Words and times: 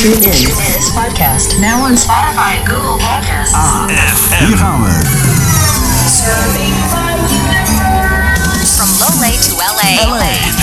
Tune 0.00 0.12
in 0.12 0.20
this 0.22 0.88
podcast 0.96 1.60
now 1.60 1.84
on 1.84 1.92
Spotify 1.92 2.56
and 2.56 2.66
Google 2.66 2.96
Podcasts. 2.96 3.52
Hier 4.38 4.56
gaan 4.56 4.80
we. 4.82 4.88
From 8.76 8.88
Loolee 8.96 9.36
to 9.44 9.52
LA. 9.56 9.82
Henry 10.00 10.59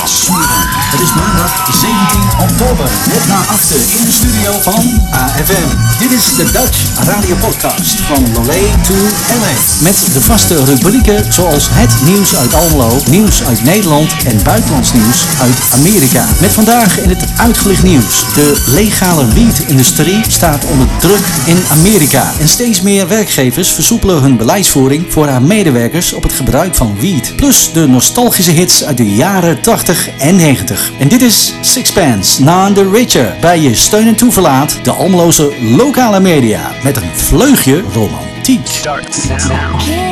Het 0.00 1.00
is 1.00 1.14
maandag 1.14 1.66
17 1.80 2.20
oktober. 2.40 2.90
Net 3.06 3.26
na 3.26 3.36
achter 3.36 3.76
in 3.76 4.04
de 4.04 4.12
studio 4.12 4.60
van 4.60 5.00
AFM. 5.10 5.98
Dit 5.98 6.10
is 6.10 6.34
de 6.34 6.44
Dutch 6.52 6.78
Radio 7.04 7.36
Podcast 7.36 8.00
van 8.00 8.32
Lolé 8.32 8.60
to 8.82 8.94
LA. 9.40 9.54
Met 9.80 10.08
de 10.12 10.20
vaste 10.20 10.64
rubrieken 10.64 11.32
zoals 11.32 11.68
het 11.70 12.02
nieuws 12.04 12.36
uit 12.36 12.54
Almelo, 12.54 13.00
nieuws 13.10 13.44
uit 13.44 13.64
Nederland 13.64 14.12
en 14.24 14.42
buitenlands 14.42 14.92
nieuws 14.92 15.24
uit 15.40 15.56
Amerika. 15.72 16.26
Met 16.40 16.52
vandaag 16.52 16.98
in 16.98 17.08
het 17.08 17.24
uitgelicht 17.36 17.82
nieuws. 17.82 18.24
De 18.34 18.62
legale 18.66 19.26
wietindustrie 19.28 20.24
staat 20.28 20.64
onder 20.64 20.86
druk 20.98 21.26
in 21.44 21.62
Amerika. 21.70 22.32
En 22.38 22.48
steeds 22.48 22.80
meer 22.80 23.08
werkgevers 23.08 23.72
versoepelen 23.72 24.22
hun 24.22 24.36
beleidsvoering 24.36 25.04
voor 25.08 25.28
haar 25.28 25.42
medewerkers 25.42 26.12
op 26.12 26.22
het 26.22 26.32
gebruik 26.32 26.74
van 26.74 26.96
wiet. 27.00 27.32
Plus 27.36 27.70
de 27.72 27.86
nostalgische 27.86 28.50
hits 28.50 28.84
uit 28.84 28.96
de 28.96 29.10
jaren 29.10 29.60
80 29.60 29.88
en 29.98 30.36
90. 30.36 30.92
En 30.98 31.08
dit 31.08 31.22
is 31.22 31.54
Sixpence, 31.60 32.42
Naan 32.42 32.74
the 32.74 32.90
Richer. 32.90 33.36
Bij 33.40 33.60
je 33.60 33.74
steun 33.74 34.06
en 34.06 34.16
toeverlaat 34.16 34.78
de 34.82 34.90
Almeloze 34.90 35.52
lokale 35.60 36.20
media. 36.20 36.70
Met 36.82 36.96
een 36.96 37.10
vleugje 37.14 37.82
romantiek. 37.92 38.64
Kiss 38.64 39.48
me, 39.48 40.09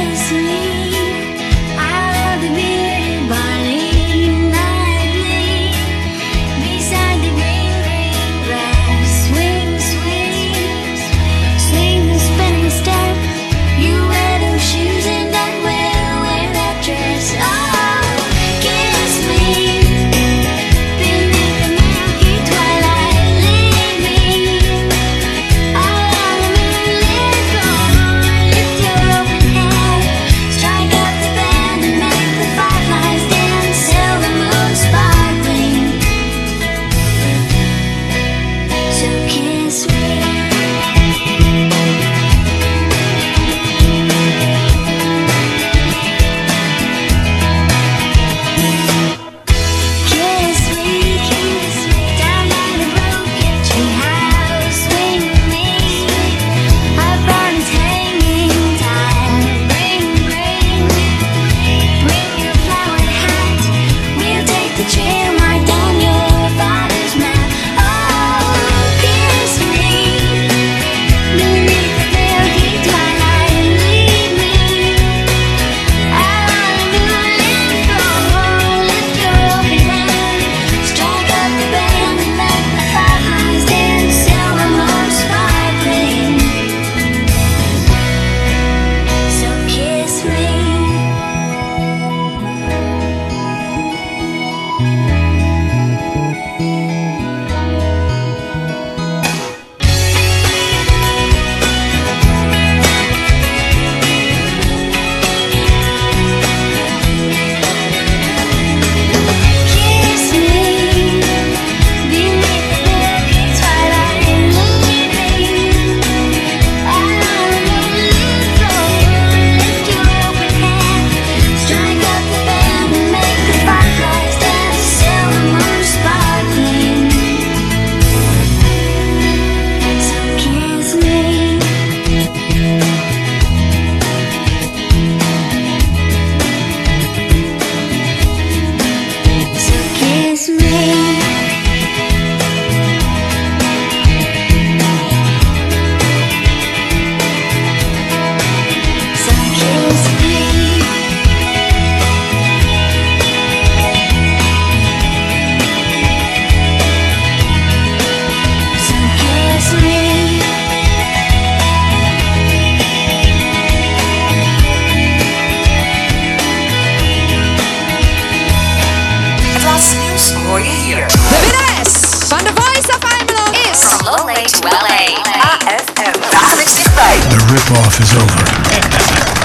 laatste 170.28 170.37
nieuws 170.37 170.49
hoor 170.49 170.61
je 170.61 170.71
hier. 170.71 171.06
De 171.06 172.27
van 172.28 172.39
The 172.39 172.53
Voice 172.55 172.89
of 172.89 172.99
Almelo 173.12 173.71
is 173.71 173.78
From 173.78 174.05
Loolee 174.05 174.44
to 174.44 174.69
LA. 174.69 175.22
AFM. 175.41 176.31
Dagelijks 176.31 176.75
dichtbij. 176.75 177.19
The 177.28 177.44
rip-off 177.47 177.99
is 177.99 178.16
over. 178.16 178.61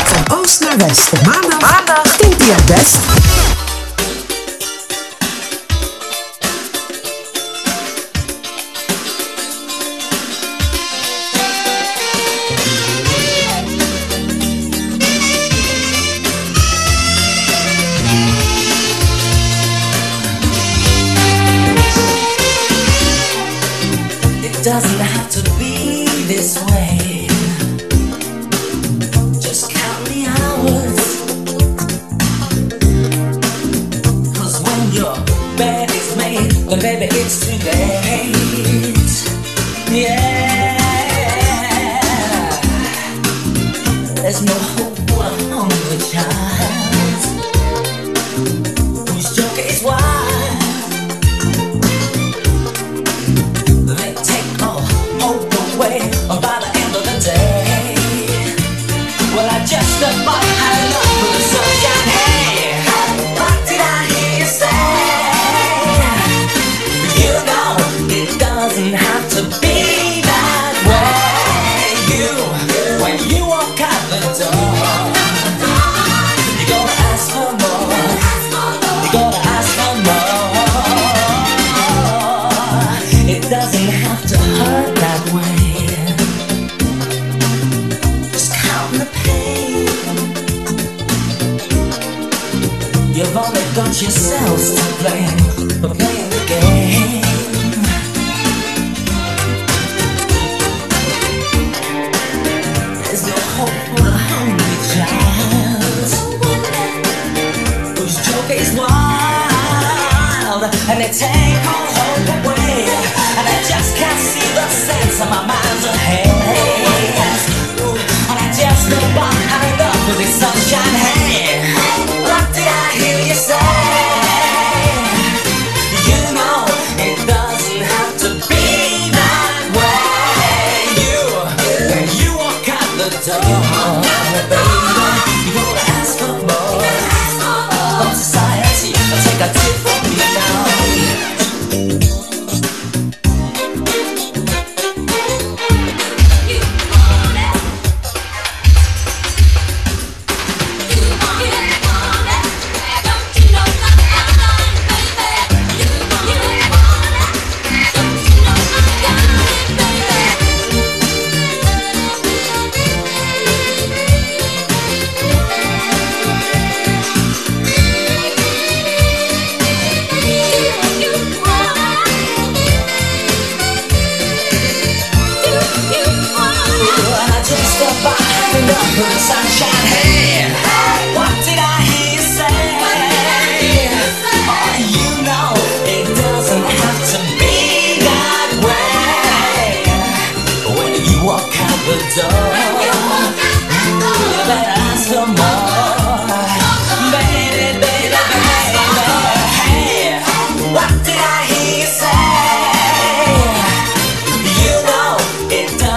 Van 0.06 0.38
oost 0.38 0.60
naar 0.60 0.78
west. 0.78 1.10
Op 1.12 1.22
maandag, 1.26 1.72
Maandag. 1.72 2.18
klinkt 2.18 2.44
hij 2.44 2.56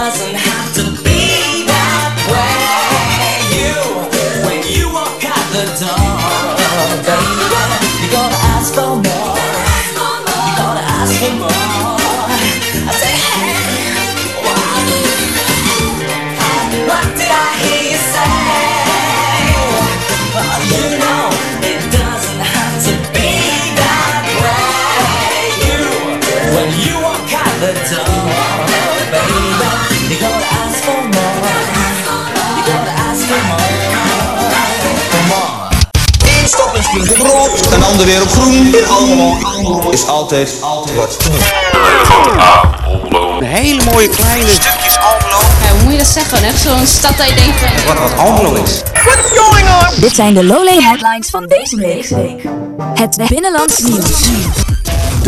doesn't 0.07 0.35
have 0.35 0.73
to 0.73 0.86
ander 37.97 38.13
weer 38.13 38.21
op 38.21 38.29
groen. 38.29 39.91
Is 39.91 40.07
altijd 40.07 40.59
wat 40.95 41.19
te 41.19 41.29
doen. 41.29 41.39
Een 43.39 43.45
hele 43.45 43.83
mooie 43.91 44.09
kleine 44.09 44.49
stukjes 44.49 44.97
Almelo. 44.97 45.39
Ja, 45.63 45.71
hoe 45.71 45.83
moet 45.83 45.91
je 45.91 45.97
dat 45.97 46.07
zeggen? 46.07 46.43
Echt 46.43 46.61
zo'n 46.61 46.85
stad 46.85 47.17
dat 47.17 47.27
je 47.27 47.35
denkt 47.35 47.59
van... 47.59 47.95
Wat, 47.95 48.09
wat 48.09 48.17
Almelo 48.17 48.63
is. 48.63 48.81
Dit 49.99 50.15
zijn 50.15 50.33
de 50.33 50.43
Lowlay 50.43 50.81
headlines 50.81 51.29
van 51.29 51.45
deze 51.47 51.75
week. 51.75 52.13
Het 52.93 53.27
binnenlands 53.27 53.77
nieuws. 53.77 54.29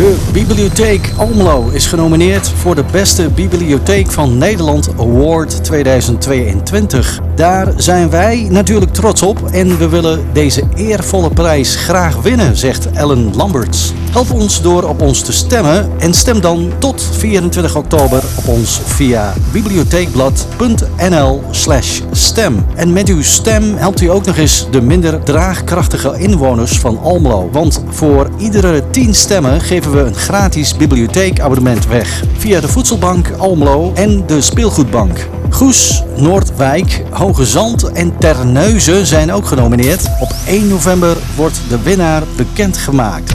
De 0.00 0.16
Bibliotheek 0.32 1.12
Almelo 1.16 1.68
is 1.72 1.86
genomineerd 1.86 2.48
voor 2.48 2.74
de 2.74 2.84
Beste 2.92 3.28
Bibliotheek 3.30 4.10
van 4.10 4.38
Nederland 4.38 4.88
Award 4.98 5.64
2022. 5.64 7.20
Daar 7.34 7.72
zijn 7.76 8.10
wij 8.10 8.46
natuurlijk 8.50 8.92
trots 8.92 9.22
op 9.22 9.48
en 9.50 9.78
we 9.78 9.88
willen 9.88 10.24
deze 10.32 10.62
eervolle 10.74 11.30
prijs 11.30 11.76
graag 11.76 12.22
winnen, 12.22 12.56
zegt 12.56 12.90
Ellen 12.90 13.36
Lamberts. 13.36 13.92
Help 14.10 14.30
ons 14.30 14.62
door 14.62 14.82
op 14.82 15.00
ons 15.00 15.22
te 15.22 15.32
stemmen 15.32 15.90
en 15.98 16.14
stem 16.14 16.40
dan 16.40 16.72
tot 16.78 17.02
24 17.18 17.76
oktober 17.76 18.22
op 18.38 18.48
ons 18.48 18.80
via 18.84 19.34
bibliotheekblad.nl 19.52 21.42
slash 21.50 22.00
stem. 22.12 22.66
En 22.74 22.92
met 22.92 23.08
uw 23.08 23.22
stem 23.22 23.76
helpt 23.76 24.00
u 24.00 24.10
ook 24.10 24.24
nog 24.26 24.36
eens 24.36 24.66
de 24.70 24.80
minder 24.80 25.22
draagkrachtige 25.22 26.18
inwoners 26.18 26.78
van 26.78 27.00
Almelo. 27.00 27.48
Want 27.52 27.84
voor 27.88 28.30
iedere 28.38 28.90
10 28.90 29.14
stemmen 29.14 29.60
geven 29.60 29.92
we 29.92 30.00
een 30.00 30.14
gratis 30.14 30.76
bibliotheekabonnement 30.76 31.86
weg. 31.86 32.24
Via 32.38 32.60
de 32.60 32.68
Voedselbank 32.68 33.30
Almelo 33.38 33.92
en 33.94 34.26
de 34.26 34.40
Speelgoedbank. 34.40 35.28
Goes, 35.50 36.02
Noordwijk, 36.16 37.02
Hoge 37.10 37.46
Zand 37.46 37.92
en 37.92 38.18
Terneuzen 38.18 39.06
zijn 39.06 39.32
ook 39.32 39.46
genomineerd. 39.46 40.08
Op 40.20 40.32
1 40.46 40.68
november 40.68 41.16
wordt 41.36 41.60
de 41.68 41.82
winnaar 41.82 42.22
bekendgemaakt. 42.36 43.34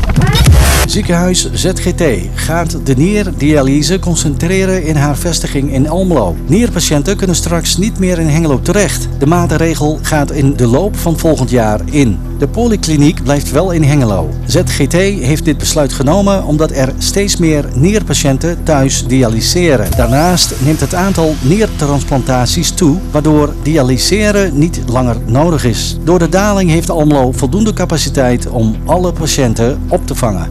Ziekenhuis 0.86 1.52
ZGT 1.54 2.04
gaat 2.36 2.86
de 2.86 2.96
nierdialyse 2.96 4.00
concentreren 4.00 4.84
in 4.84 4.96
haar 4.96 5.18
vestiging 5.18 5.74
in 5.74 5.90
Almelo. 5.90 6.36
Nierpatiënten 6.48 7.18
kunnen 7.18 7.36
straks 7.36 7.78
niet 7.78 8.00
meer 8.00 8.20
in 8.20 8.28
Hengelo 8.28 8.60
terecht. 8.60 9.08
De 9.20 9.26
maatregel 9.26 10.00
gaat 10.02 10.32
in 10.32 10.56
de 10.56 10.68
loop 10.68 10.96
van 10.96 11.20
volgend 11.20 11.50
jaar 11.50 11.80
in. 11.86 12.20
De 12.38 12.48
polykliniek 12.48 13.24
blijft 13.24 13.52
wel 13.52 13.72
in 13.72 13.84
Hengelo. 13.84 14.30
ZGT 14.46 14.94
heeft 14.94 15.46
dit 15.46 15.58
besluit 15.58 15.94
genomen 15.94 16.44
omdat 16.44 16.72
er 16.72 16.94
steeds 16.98 17.38
meer 17.38 17.66
nierpatiënten 17.74 18.64
thuis 18.64 19.08
dialyseren. 19.08 19.92
Daarnaast 19.98 20.54
neemt 20.60 20.80
het 20.80 20.96
aantal 20.96 21.36
niertransplantaties 21.42 22.72
toe, 22.72 22.98
waardoor 23.12 23.54
dialyseren 23.62 24.58
niet 24.58 24.82
langer 24.88 25.18
nodig 25.26 25.66
is. 25.66 25.98
Door 26.04 26.20
de 26.20 26.30
daling 26.30 26.70
heeft 26.70 26.90
Almelo 26.90 27.32
voldoende 27.32 27.74
capaciteit 27.74 28.48
om 28.48 28.76
alle 28.86 29.14
patiënten 29.14 29.82
op 29.90 30.08
te 30.08 30.16
vangen. 30.16 30.50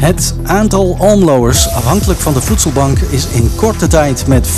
Het 0.00 0.34
aantal 0.42 0.96
Almloers 0.98 1.68
afhankelijk 1.68 2.20
van 2.20 2.32
de 2.32 2.40
voedselbank 2.40 2.98
is 2.98 3.26
in 3.26 3.50
korte 3.56 3.86
tijd 3.86 4.26
met 4.26 4.48
50% 4.48 4.52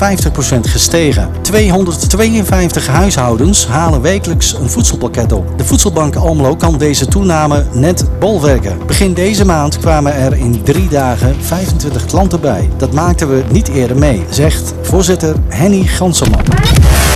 gestegen. 0.61 1.31
252 1.41 2.87
huishoudens 2.87 3.67
halen 3.67 4.01
wekelijks 4.01 4.55
een 4.55 4.71
voedselpakket 4.71 5.33
op. 5.33 5.59
De 5.59 5.65
voedselbank 5.65 6.17
Almelo 6.17 6.57
kan 6.57 6.79
deze 6.79 7.07
toename 7.07 7.65
net 7.73 8.05
bolwerken. 8.19 8.87
Begin 8.87 9.15
deze 9.15 9.45
maand 9.45 9.79
kwamen 9.79 10.15
er 10.15 10.37
in 10.37 10.63
drie 10.63 10.89
dagen 10.89 11.37
25 11.41 12.07
klanten 12.07 12.41
bij. 12.41 12.69
Dat 12.77 12.93
maakten 12.93 13.29
we 13.29 13.43
niet 13.51 13.69
eerder 13.69 13.99
mee, 13.99 14.25
zegt 14.31 14.75
voorzitter 14.83 15.37
Henny 15.49 15.83
Ganselman. 15.87 16.45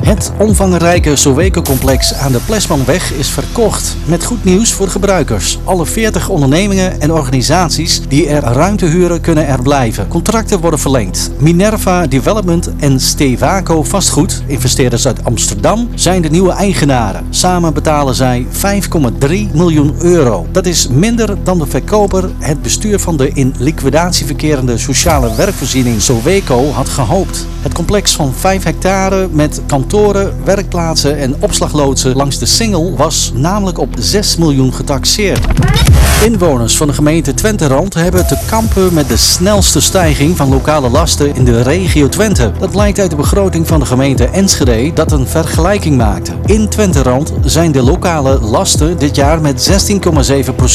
Het 0.07 0.33
omvangrijke 0.39 1.17
Soweco-complex 1.17 2.15
aan 2.15 2.33
de 2.33 2.41
Plesmanweg 2.47 3.13
is 3.13 3.29
verkocht. 3.29 3.97
Met 4.05 4.25
goed 4.25 4.45
nieuws 4.45 4.73
voor 4.73 4.89
gebruikers. 4.89 5.59
Alle 5.65 5.87
40 5.87 6.29
ondernemingen 6.29 7.01
en 7.01 7.13
organisaties 7.13 8.01
die 8.09 8.29
er 8.29 8.43
ruimte 8.43 8.87
huren 8.87 9.21
kunnen 9.21 9.47
er 9.47 9.63
blijven. 9.63 10.09
Contracten 10.09 10.61
worden 10.61 10.79
verlengd. 10.79 11.31
Minerva 11.39 12.07
Development 12.07 12.77
en 12.77 13.01
Stevaco 13.01 13.83
Vastgoed, 13.83 14.43
investeerders 14.47 15.07
uit 15.07 15.25
Amsterdam, 15.25 15.89
zijn 15.95 16.23
de 16.23 16.31
nieuwe 16.31 16.53
eigenaren. 16.53 17.27
Samen 17.31 17.75
betalen 17.75 18.15
zij 18.15 18.47
5,3 18.51 19.29
miljoen 19.53 19.95
euro. 19.99 20.47
Dat 20.53 20.67
is 20.67 20.89
minder 20.89 21.45
dan 21.45 21.59
de 21.59 21.67
verkoper 21.67 22.31
het 22.39 22.63
bestuur 22.63 22.99
van 22.99 23.17
de 23.17 23.31
in 23.31 23.55
liquidatie 23.59 24.27
verkerende 24.27 24.79
sociale 24.79 25.35
werkvoorziening 25.35 26.03
Soweco 26.03 26.71
had 26.71 26.89
gehoopt. 26.89 27.47
Het 27.63 27.75
complex 27.75 28.15
van 28.15 28.35
5 28.35 28.65
hectare 28.65 29.29
met 29.33 29.61
werkplaatsen 30.45 31.19
en 31.19 31.35
opslagloodsen 31.41 32.17
langs 32.17 32.39
de 32.39 32.47
Singel 32.47 32.97
was 32.97 33.33
namelijk 33.35 33.79
op 33.79 33.95
6 33.99 34.37
miljoen 34.37 34.75
getaxeerd. 34.75 35.47
Inwoners 36.25 36.77
van 36.77 36.87
de 36.87 36.93
gemeente 36.93 37.35
Twenterand 37.35 37.95
hebben 37.95 38.27
te 38.27 38.39
kampen 38.47 38.95
met 38.95 39.09
de 39.09 39.17
snelste 39.17 39.81
stijging 39.81 40.37
van 40.37 40.49
lokale 40.49 40.89
lasten 40.89 41.35
in 41.35 41.45
de 41.45 41.63
regio 41.63 42.09
Twente. 42.09 42.53
Dat 42.59 42.71
blijkt 42.71 42.99
uit 42.99 43.11
de 43.11 43.17
begroting 43.17 43.67
van 43.67 43.81
de 43.81 43.87
gemeente 43.87 44.25
Enschede 44.25 44.93
dat 44.93 45.13
een 45.13 45.27
vergelijking 45.27 45.97
maakte. 45.97 46.33
In 46.45 46.69
Twenterand 46.69 47.33
zijn 47.45 47.73
de 47.73 47.83
lokale 47.83 48.41
lasten 48.41 48.99
dit 48.99 49.17
jaar 49.17 49.41
met 49.41 49.89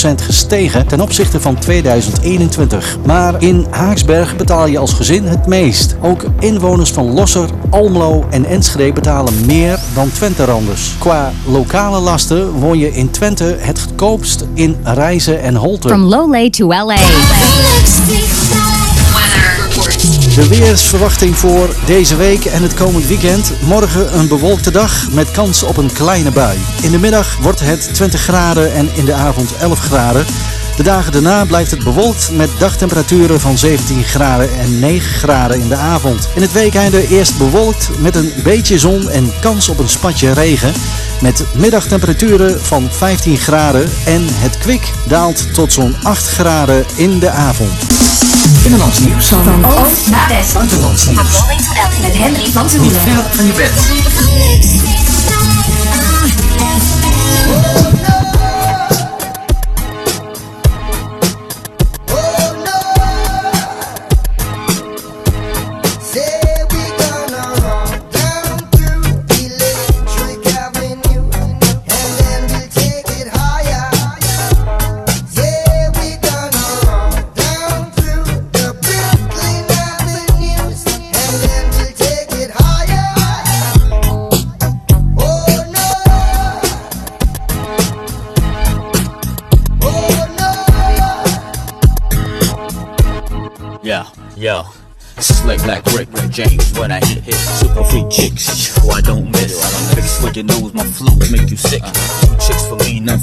16,7% 0.05 0.15
gestegen 0.15 0.87
ten 0.87 1.01
opzichte 1.01 1.41
van 1.41 1.59
2021. 1.59 2.97
Maar 3.05 3.41
in 3.41 3.65
Haaksberg 3.69 4.35
betaal 4.35 4.65
je 4.65 4.77
als 4.77 4.93
gezin 4.93 5.25
het 5.25 5.47
meest. 5.47 5.95
Ook 6.01 6.23
inwoners 6.39 6.91
van 6.91 7.13
Losser, 7.13 7.49
Almelo 7.69 8.25
en 8.29 8.45
Enschede 8.45 8.93
betalen 8.93 9.10
meer 9.45 9.79
dan 9.93 10.11
Twenteranders. 10.11 10.95
Qua 10.97 11.31
lokale 11.45 11.99
lasten 11.99 12.51
woon 12.51 12.77
je 12.77 12.93
in 12.93 13.09
Twente 13.09 13.57
het 13.59 13.79
goedkoopst 13.79 14.45
in 14.53 14.77
Rijzen 14.83 15.41
en 15.41 15.55
Holte. 15.55 15.87
From 15.87 16.49
to 16.49 16.67
LA. 16.67 16.95
De 20.35 20.47
weersverwachting 20.49 21.35
voor 21.35 21.75
deze 21.85 22.15
week 22.15 22.45
en 22.45 22.61
het 22.61 22.73
komend 22.73 23.07
weekend. 23.07 23.51
Morgen 23.65 24.17
een 24.17 24.27
bewolkte 24.27 24.71
dag 24.71 25.11
met 25.11 25.31
kans 25.31 25.63
op 25.63 25.77
een 25.77 25.93
kleine 25.93 26.31
bui. 26.31 26.57
In 26.81 26.91
de 26.91 26.99
middag 26.99 27.37
wordt 27.41 27.59
het 27.59 27.89
20 27.93 28.21
graden 28.21 28.73
en 28.73 28.89
in 28.95 29.05
de 29.05 29.13
avond 29.13 29.57
11 29.57 29.79
graden. 29.79 30.25
De 30.75 30.83
dagen 30.83 31.11
daarna 31.11 31.45
blijft 31.45 31.71
het 31.71 31.83
bewolkt 31.83 32.31
met 32.31 32.49
dagtemperaturen 32.57 33.39
van 33.39 33.57
17 33.57 34.03
graden 34.03 34.59
en 34.59 34.79
9 34.79 35.09
graden 35.11 35.59
in 35.59 35.67
de 35.67 35.75
avond. 35.75 36.29
In 36.35 36.41
het 36.41 36.51
weekende 36.51 37.07
eerst 37.07 37.37
bewolkt 37.37 37.89
met 37.99 38.15
een 38.15 38.33
beetje 38.43 38.79
zon 38.79 39.09
en 39.09 39.33
kans 39.39 39.69
op 39.69 39.79
een 39.79 39.89
spatje 39.89 40.31
regen. 40.31 40.73
Met 41.21 41.45
middagtemperaturen 41.53 42.65
van 42.65 42.87
15 42.91 43.37
graden 43.37 43.91
en 44.05 44.27
het 44.29 44.57
kwik 44.57 44.91
daalt 45.07 45.53
tot 45.53 45.73
zo'n 45.73 45.95
8 46.03 46.27
graden 46.27 46.85
in 46.95 47.19
de 47.19 47.29
avond. 47.29 47.71
Binnenlands 48.61 48.99
nieuws 48.99 49.27
van 49.27 49.65
Oost 49.65 50.09
naar 50.09 50.27
West. 50.27 50.53
buitenlands 50.53 51.07
nieuws. 51.07 51.43
Met 52.01 52.17
Henry 52.17 52.51
van 52.51 52.63
Niet 52.63 52.71
Toeren. 52.71 53.01
ver 53.01 53.23
van 53.31 53.45
je 53.45 53.53
bed. 53.53 55.10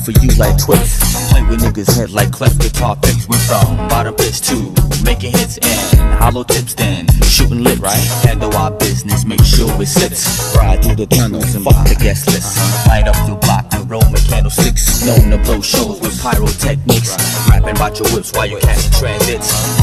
For 0.09 0.21
you 0.25 0.33
like 0.39 0.57
Twix. 0.57 1.05
Play 1.31 1.43
with 1.43 1.61
niggas 1.61 1.95
head 1.97 2.11
like 2.11 2.33
cleft 2.33 2.59
guitar 2.61 2.97
picks. 2.97 3.29
We're 3.29 3.37
from 3.45 3.77
bottom 3.89 4.15
bitch 4.15 4.41
to 4.49 4.57
making 5.05 5.33
hits 5.33 5.59
and 5.59 6.15
hollow 6.15 6.45
tips 6.45 6.75
then 6.75 7.07
shooting 7.25 7.63
lit 7.63 7.79
right. 7.79 8.01
Handle 8.25 8.55
our 8.57 8.71
business, 8.71 9.27
make 9.27 9.43
sure 9.45 9.71
it 9.81 9.87
sits. 9.87 10.57
Ride 10.57 10.83
through 10.83 10.97
the 10.97 11.07
tunnels 11.07 11.55
and 11.55 11.65
fuck 11.65 11.87
the 11.87 11.97
guest 12.01 12.27
list. 12.29 12.57
Light 12.89 13.07
up 13.07 13.17
your 13.29 13.37
block 13.39 13.71
with 13.73 13.91
Roman 13.91 14.23
candlesticks. 14.29 15.05
Known 15.05 15.31
to 15.31 15.39
blow 15.45 15.61
shows 15.61 16.01
with 16.01 16.17
pyrotechnics. 16.23 17.13
Rapping 17.51 17.77
about 17.77 17.99
your 17.99 18.09
whips 18.15 18.33
while 18.33 18.47
you 18.47 18.59
catching 18.59 18.93
transits. 18.93 19.78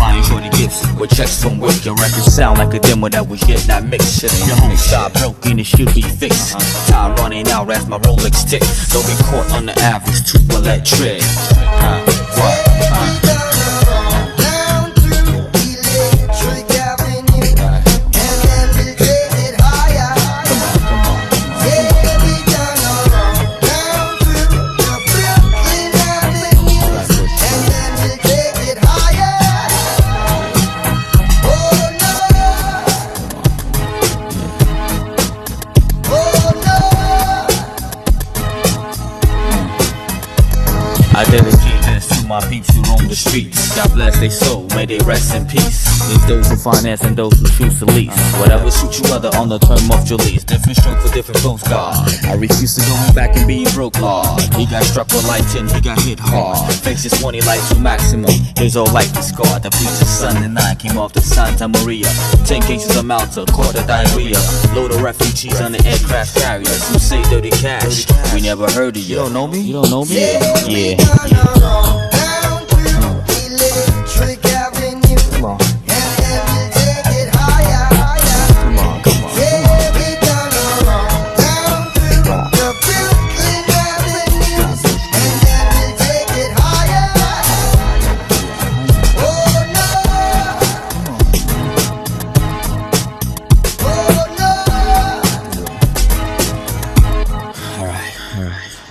Flying 1.08 1.28
shorty 1.28 1.40
gifts 1.40 1.40
with 1.40 1.40
checks 1.40 1.44
from 1.44 1.60
whip. 1.60 1.86
Your 1.86 1.96
records 1.96 2.34
sound 2.34 2.58
like 2.58 2.74
a 2.74 2.80
demo 2.80 3.10
that 3.10 3.28
was 3.28 3.48
yet 3.48 3.68
not 3.68 3.84
mixed. 3.86 4.22
Shit, 4.22 4.48
your 4.48 4.56
home 4.58 4.76
stop 4.78 5.14
broken, 5.14 5.60
it 5.60 5.66
should 5.66 5.94
be 5.94 6.02
fixed. 6.02 6.56
Uh-huh. 6.56 6.92
Time 6.92 7.16
running 7.18 7.48
out 7.50 7.70
as 7.70 7.88
my 7.88 7.98
Rolex 8.00 8.50
tick. 8.50 8.62
Don't 8.92 9.06
get 9.06 9.20
caught 9.26 9.52
on 9.52 9.66
the 9.66 9.74
average 9.80 10.32
too 10.32 10.40
electric. 10.56 11.22
Huh, 11.22 12.15
the 43.16 43.30
streets. 43.30 43.76
God 43.76 43.94
bless 43.94 44.20
their 44.20 44.30
soul, 44.30 44.68
may 44.76 44.86
they 44.86 45.00
rest 45.00 45.34
in 45.36 45.48
peace. 45.48 45.88
There's 46.08 46.26
those 46.28 46.48
who 46.50 46.56
finance 46.56 47.04
and 47.04 47.16
those 47.16 47.34
who 47.40 47.48
choose 47.48 47.80
to 47.80 47.86
lease. 47.86 48.16
Whatever 48.40 48.70
suits 48.70 49.00
you 49.00 49.14
other 49.14 49.30
on 49.38 49.48
the 49.50 49.60
term 49.60 49.92
of 49.92 50.08
your 50.10 50.20
lease. 50.20 50.44
Different 50.44 50.78
stroke 50.78 51.00
for 51.00 51.14
different 51.14 51.40
folks, 51.40 51.64
God. 51.68 51.96
I 52.26 52.36
refuse 52.36 52.76
to 52.76 52.82
go 52.82 52.96
back 53.14 53.36
and 53.36 53.48
be 53.48 53.66
broke, 53.74 54.00
Lord. 54.00 54.42
He 54.56 54.66
got 54.66 54.84
struck 54.84 55.08
with 55.08 55.26
lightning, 55.28 55.68
he 55.70 55.80
got 55.82 56.00
hit 56.02 56.20
hard. 56.20 56.60
Faces 56.84 57.12
20 57.20 57.42
lights 57.42 57.70
to 57.70 57.80
maximum. 57.80 58.32
His 58.58 58.76
whole 58.76 58.92
life 58.92 59.16
is 59.18 59.28
scarred. 59.30 59.64
The 59.64 59.72
preacher's 59.72 60.10
son 60.10 60.44
and 60.44 60.58
I 60.60 60.76
came 60.76 60.98
off 60.98 61.14
the 61.14 61.22
Santa 61.22 61.68
Maria. 61.68 62.10
10 62.46 62.62
cases 62.64 62.96
of 62.98 63.06
Malta, 63.06 63.46
caught 63.48 63.76
a 63.76 63.86
diarrhea. 63.88 64.38
Load 64.76 64.92
of 64.92 65.02
refugees 65.02 65.60
on 65.62 65.72
the 65.72 65.82
aircraft 65.88 66.36
carriers. 66.36 66.84
Who 66.90 67.00
say 67.00 67.22
dirty 67.30 67.52
cash? 67.52 68.06
We 68.34 68.42
never 68.42 68.70
heard 68.72 68.98
of 68.98 69.04
you. 69.04 69.16
You 69.16 69.16
don't 69.16 69.34
know 69.34 69.48
me? 69.48 69.62
You 69.62 69.74
don't 69.74 69.90
know 69.90 70.04
me? 70.04 70.16
Yeah. 70.68 70.98
Come 70.98 72.05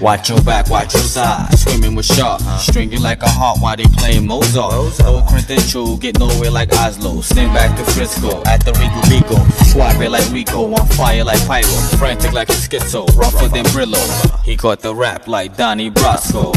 Watch 0.05 0.29
your 0.29 0.43
back, 0.43 0.69
watch 0.69 0.93
your 0.93 1.03
side. 1.03 1.51
Swimming 1.59 1.95
with 1.95 2.05
sharks, 2.05 2.45
uh-huh. 2.45 2.59
stringing 2.59 3.01
like 3.01 3.23
a 3.23 3.29
heart 3.29 3.59
while 3.61 3.75
they 3.75 3.85
playing 3.85 4.27
Mozart. 4.27 4.99
No 4.99 5.23
credential, 5.27 5.97
get 5.97 6.19
nowhere 6.19 6.51
like 6.51 6.71
Oslo. 6.75 7.23
Stand 7.23 7.55
back 7.55 7.75
to 7.79 7.91
Frisco 7.93 8.43
at 8.45 8.63
the 8.63 8.73
Rico 8.73 9.01
Rico. 9.09 9.51
Swap 9.65 9.99
it 10.03 10.11
like 10.11 10.31
Rico, 10.31 10.75
on 10.75 10.87
fire 10.89 11.25
like 11.25 11.41
Pyro. 11.47 11.67
Frantic 11.97 12.35
like 12.35 12.51
a 12.51 12.53
schizo, 12.53 13.07
rougher 13.17 13.49
than 13.49 13.65
Brillo. 13.73 14.45
He 14.45 14.59
caught 14.59 14.81
the 14.81 14.95
rap 14.95 15.27
like 15.27 15.57
Donnie 15.57 15.91
Brasco. 15.91 16.53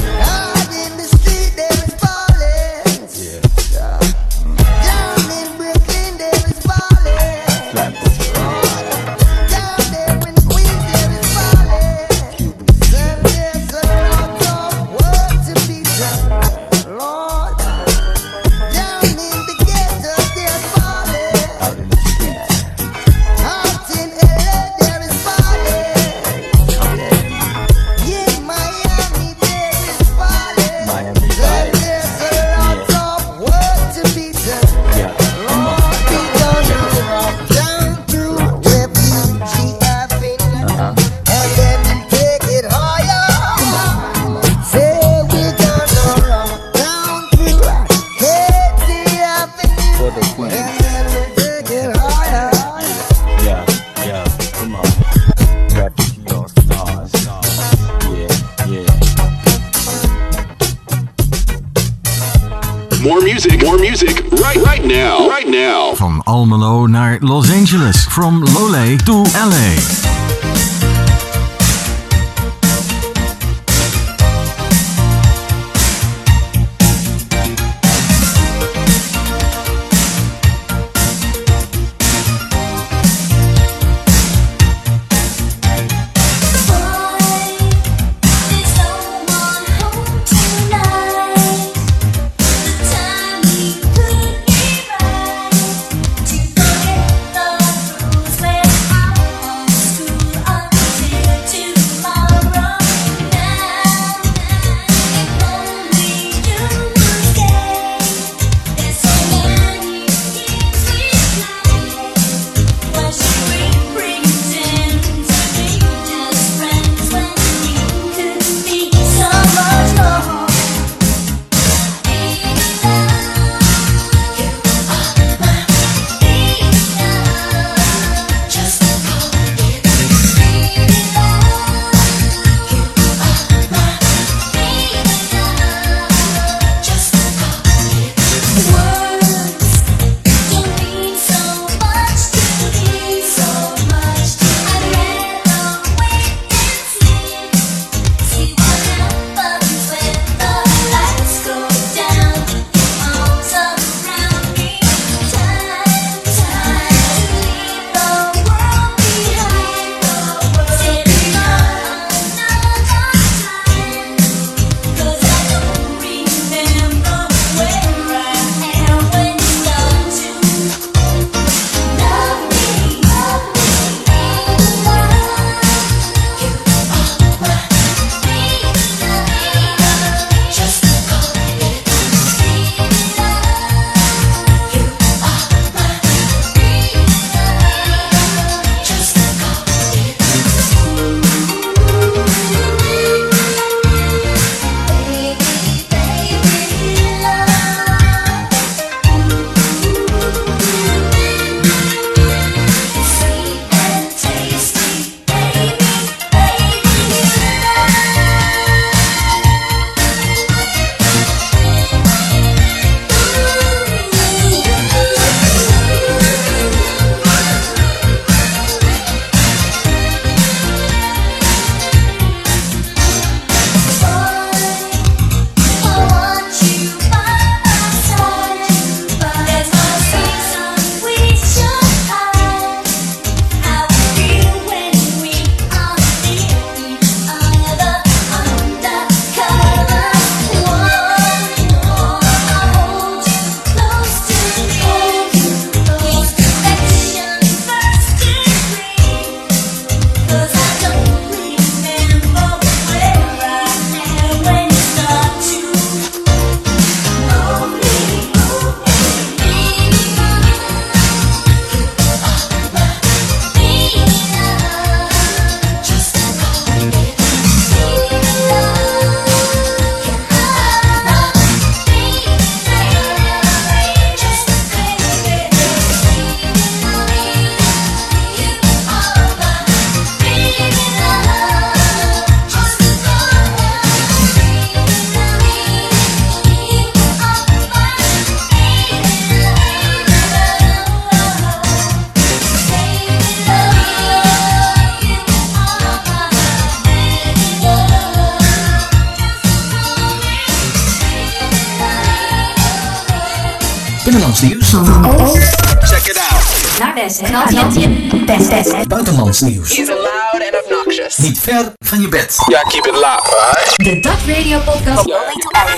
Best. 309.40 309.42
Buitenlands 309.42 309.42
nieuws. 309.42 309.80
Is 309.80 309.88
loud 309.88 310.42
and 310.42 310.66
obnoxious. 310.66 311.18
Niet 311.18 311.40
ver 311.40 311.74
van 311.80 312.02
je 312.02 312.08
bed. 312.08 312.36
Yeah, 312.48 312.64
keep 312.68 312.86
it 312.86 312.94
loud, 312.94 313.22
alright? 313.22 313.74
De 313.76 314.00
Dutch 314.00 314.28
Radio 314.28 314.60
Podcast 314.60 315.06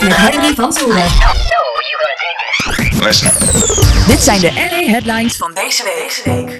met 0.01 0.15
Henry 0.15 0.53
van 0.55 0.73
Zoelen. 0.73 1.03
Listen. 3.01 3.31
Dit 4.07 4.19
zijn 4.19 4.39
de 4.39 4.51
LA 4.53 4.91
headlines 4.91 5.37
van 5.37 5.51
deze 5.53 5.83
week. 6.25 6.59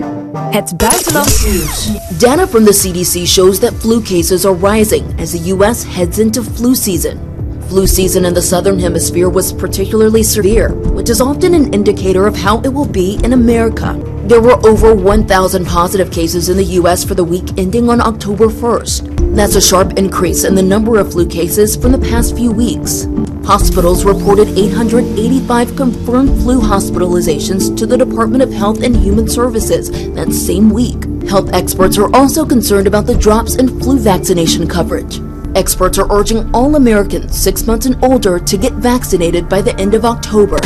Het 0.51 0.77
buitenlands 0.77 1.45
nieuws. 1.45 1.87
Data 2.17 2.47
from 2.47 2.65
the 2.65 2.71
CDC 2.73 3.27
shows 3.27 3.59
that 3.59 3.71
flu 3.79 4.01
cases 4.01 4.45
are 4.45 4.55
rising 4.71 5.21
as 5.21 5.29
the 5.29 5.49
U.S. 5.49 5.83
heads 5.87 6.17
into 6.17 6.43
flu 6.55 6.75
season. 6.75 7.19
Flu 7.67 7.87
season 7.87 8.25
in 8.25 8.33
the 8.33 8.41
southern 8.41 8.79
hemisphere 8.79 9.31
was 9.31 9.53
particularly 9.53 10.23
severe, 10.23 10.73
which 10.73 11.09
is 11.09 11.21
often 11.21 11.53
an 11.53 11.73
indicator 11.73 12.27
of 12.27 12.35
how 12.35 12.61
it 12.61 12.73
will 12.73 12.91
be 12.91 13.17
in 13.23 13.33
America. 13.33 13.95
There 14.29 14.39
were 14.39 14.63
over 14.63 14.93
1,000 14.93 15.65
positive 15.65 16.11
cases 16.11 16.49
in 16.49 16.57
the 16.57 16.75
U.S. 16.75 17.03
for 17.03 17.15
the 17.15 17.23
week 17.23 17.57
ending 17.57 17.89
on 17.89 17.99
October 17.99 18.45
1st. 18.45 19.35
That's 19.35 19.55
a 19.55 19.61
sharp 19.61 19.93
increase 19.93 20.43
in 20.43 20.53
the 20.53 20.61
number 20.61 20.99
of 20.99 21.13
flu 21.13 21.27
cases 21.27 21.75
from 21.75 21.93
the 21.93 21.97
past 21.97 22.35
few 22.35 22.51
weeks. 22.51 23.07
Hospitals 23.43 24.05
reported 24.05 24.49
885 24.49 25.75
confirmed 25.75 26.29
flu 26.43 26.61
hospitalizations 26.61 27.75
to 27.75 27.87
the 27.87 27.97
Department 27.97 28.43
of 28.43 28.53
Health 28.53 28.83
and 28.83 28.95
Human 28.95 29.27
Services 29.27 29.89
that 30.13 30.31
same 30.31 30.69
week. 30.69 31.05
Health 31.27 31.51
experts 31.51 31.97
are 31.97 32.15
also 32.15 32.45
concerned 32.45 32.85
about 32.85 33.07
the 33.07 33.17
drops 33.17 33.55
in 33.55 33.79
flu 33.79 33.97
vaccination 33.97 34.67
coverage. 34.67 35.19
Experts 35.55 35.97
are 35.97 36.11
urging 36.11 36.53
all 36.53 36.75
Americans 36.75 37.35
six 37.35 37.65
months 37.65 37.87
and 37.87 37.97
older 38.05 38.37
to 38.37 38.57
get 38.59 38.73
vaccinated 38.73 39.49
by 39.49 39.59
the 39.59 39.75
end 39.77 39.95
of 39.95 40.05
October. 40.05 40.59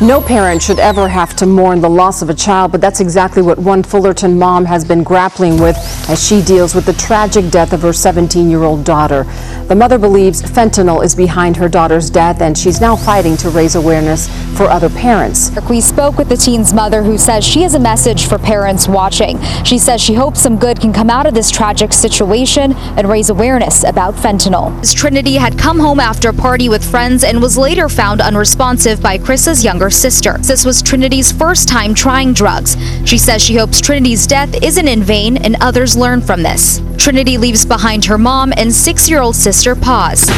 No 0.00 0.20
parent 0.20 0.60
should 0.60 0.80
ever 0.80 1.08
have 1.08 1.36
to 1.36 1.46
mourn 1.46 1.80
the 1.80 1.88
loss 1.88 2.20
of 2.20 2.28
a 2.28 2.34
child, 2.34 2.72
but 2.72 2.80
that's 2.80 2.98
exactly 2.98 3.42
what 3.42 3.58
one 3.58 3.82
Fullerton 3.82 4.36
mom 4.36 4.64
has 4.64 4.84
been 4.84 5.04
grappling 5.04 5.60
with 5.60 5.76
as 6.10 6.22
she 6.22 6.42
deals 6.42 6.74
with 6.74 6.84
the 6.84 6.92
tragic 6.94 7.48
death 7.48 7.72
of 7.72 7.82
her 7.82 7.92
17 7.92 8.50
year 8.50 8.64
old 8.64 8.84
daughter. 8.84 9.22
The 9.68 9.74
mother 9.76 9.96
believes 9.96 10.42
fentanyl 10.42 11.04
is 11.04 11.14
behind 11.14 11.56
her 11.56 11.68
daughter's 11.68 12.10
death, 12.10 12.42
and 12.42 12.58
she's 12.58 12.80
now 12.80 12.96
fighting 12.96 13.36
to 13.38 13.50
raise 13.50 13.76
awareness 13.76 14.28
for 14.58 14.64
other 14.64 14.90
parents. 14.90 15.52
We 15.70 15.80
spoke 15.80 16.18
with 16.18 16.28
the 16.28 16.36
teen's 16.36 16.74
mother 16.74 17.04
who 17.04 17.16
says 17.16 17.44
she 17.44 17.62
has 17.62 17.74
a 17.74 17.80
message 17.80 18.26
for 18.26 18.36
parents 18.36 18.88
watching. 18.88 19.40
She 19.64 19.78
says 19.78 20.00
she 20.00 20.14
hopes 20.14 20.42
some 20.42 20.58
good 20.58 20.80
can 20.80 20.92
come 20.92 21.08
out 21.08 21.26
of 21.26 21.34
this 21.34 21.52
tragic 21.52 21.92
situation 21.92 22.72
and 22.74 23.08
raise 23.08 23.30
awareness 23.30 23.84
about 23.84 24.14
fentanyl. 24.14 24.74
Trinity 24.94 25.34
had 25.34 25.56
come 25.56 25.78
home 25.78 26.00
after 26.00 26.30
a 26.30 26.34
party 26.34 26.68
with 26.68 26.84
friends 26.84 27.22
and 27.22 27.40
was 27.40 27.56
later 27.56 27.88
found 27.88 28.20
unresponsive 28.20 29.00
by 29.00 29.16
Chris's 29.18 29.64
younger 29.64 29.83
sister. 29.90 30.38
This 30.38 30.64
was 30.64 30.82
Trinity's 30.82 31.32
first 31.32 31.68
time 31.68 31.94
trying 31.94 32.32
drugs. 32.32 32.76
She 33.04 33.18
says 33.18 33.42
she 33.42 33.56
hopes 33.56 33.80
Trinity's 33.80 34.26
death 34.26 34.62
isn't 34.62 34.88
in 34.88 35.02
vain 35.02 35.36
and 35.36 35.56
others 35.60 35.96
learn 35.96 36.20
from 36.20 36.42
this. 36.42 36.80
Trinity 36.98 37.38
leaves 37.38 37.64
behind 37.66 38.04
her 38.04 38.18
mom 38.18 38.52
and 38.56 38.72
six 38.72 39.08
year 39.08 39.20
old 39.20 39.36
sister, 39.36 39.74
Paz. 39.74 40.30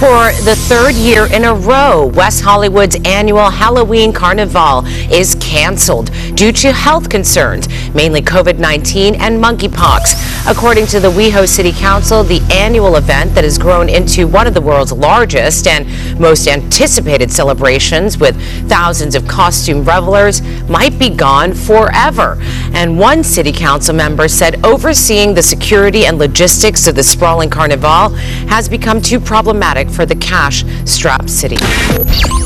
For 0.00 0.32
the 0.42 0.56
third 0.68 0.96
year 0.96 1.32
in 1.32 1.44
a 1.44 1.54
row, 1.54 2.06
West 2.14 2.42
Hollywood's 2.42 2.96
annual 3.04 3.48
Halloween 3.48 4.12
Carnival 4.12 4.84
is 5.10 5.36
canceled 5.36 6.10
due 6.34 6.50
to 6.50 6.72
health 6.72 7.08
concerns, 7.08 7.68
mainly 7.94 8.20
COVID 8.20 8.58
19 8.58 9.14
and 9.14 9.42
monkeypox. 9.42 10.33
According 10.46 10.88
to 10.88 11.00
the 11.00 11.10
WeHo 11.10 11.48
City 11.48 11.72
Council, 11.72 12.22
the 12.22 12.42
annual 12.52 12.96
event 12.96 13.34
that 13.34 13.44
has 13.44 13.56
grown 13.56 13.88
into 13.88 14.28
one 14.28 14.46
of 14.46 14.52
the 14.52 14.60
world's 14.60 14.92
largest 14.92 15.66
and 15.66 15.86
most 16.20 16.46
anticipated 16.46 17.32
celebrations 17.32 18.18
with 18.18 18.36
thousands 18.68 19.14
of 19.14 19.26
costume 19.26 19.82
revelers 19.84 20.42
might 20.68 20.98
be 20.98 21.08
gone 21.08 21.54
forever. 21.54 22.36
And 22.74 22.98
one 22.98 23.24
city 23.24 23.52
council 23.52 23.94
member 23.94 24.28
said 24.28 24.62
overseeing 24.66 25.32
the 25.32 25.42
security 25.42 26.04
and 26.04 26.18
logistics 26.18 26.86
of 26.86 26.94
the 26.94 27.02
sprawling 27.02 27.48
carnival 27.48 28.10
has 28.48 28.68
become 28.68 29.00
too 29.00 29.20
problematic 29.20 29.88
for 29.88 30.04
the 30.04 30.16
cash 30.16 30.62
strapped 30.84 31.30
city. 31.30 31.56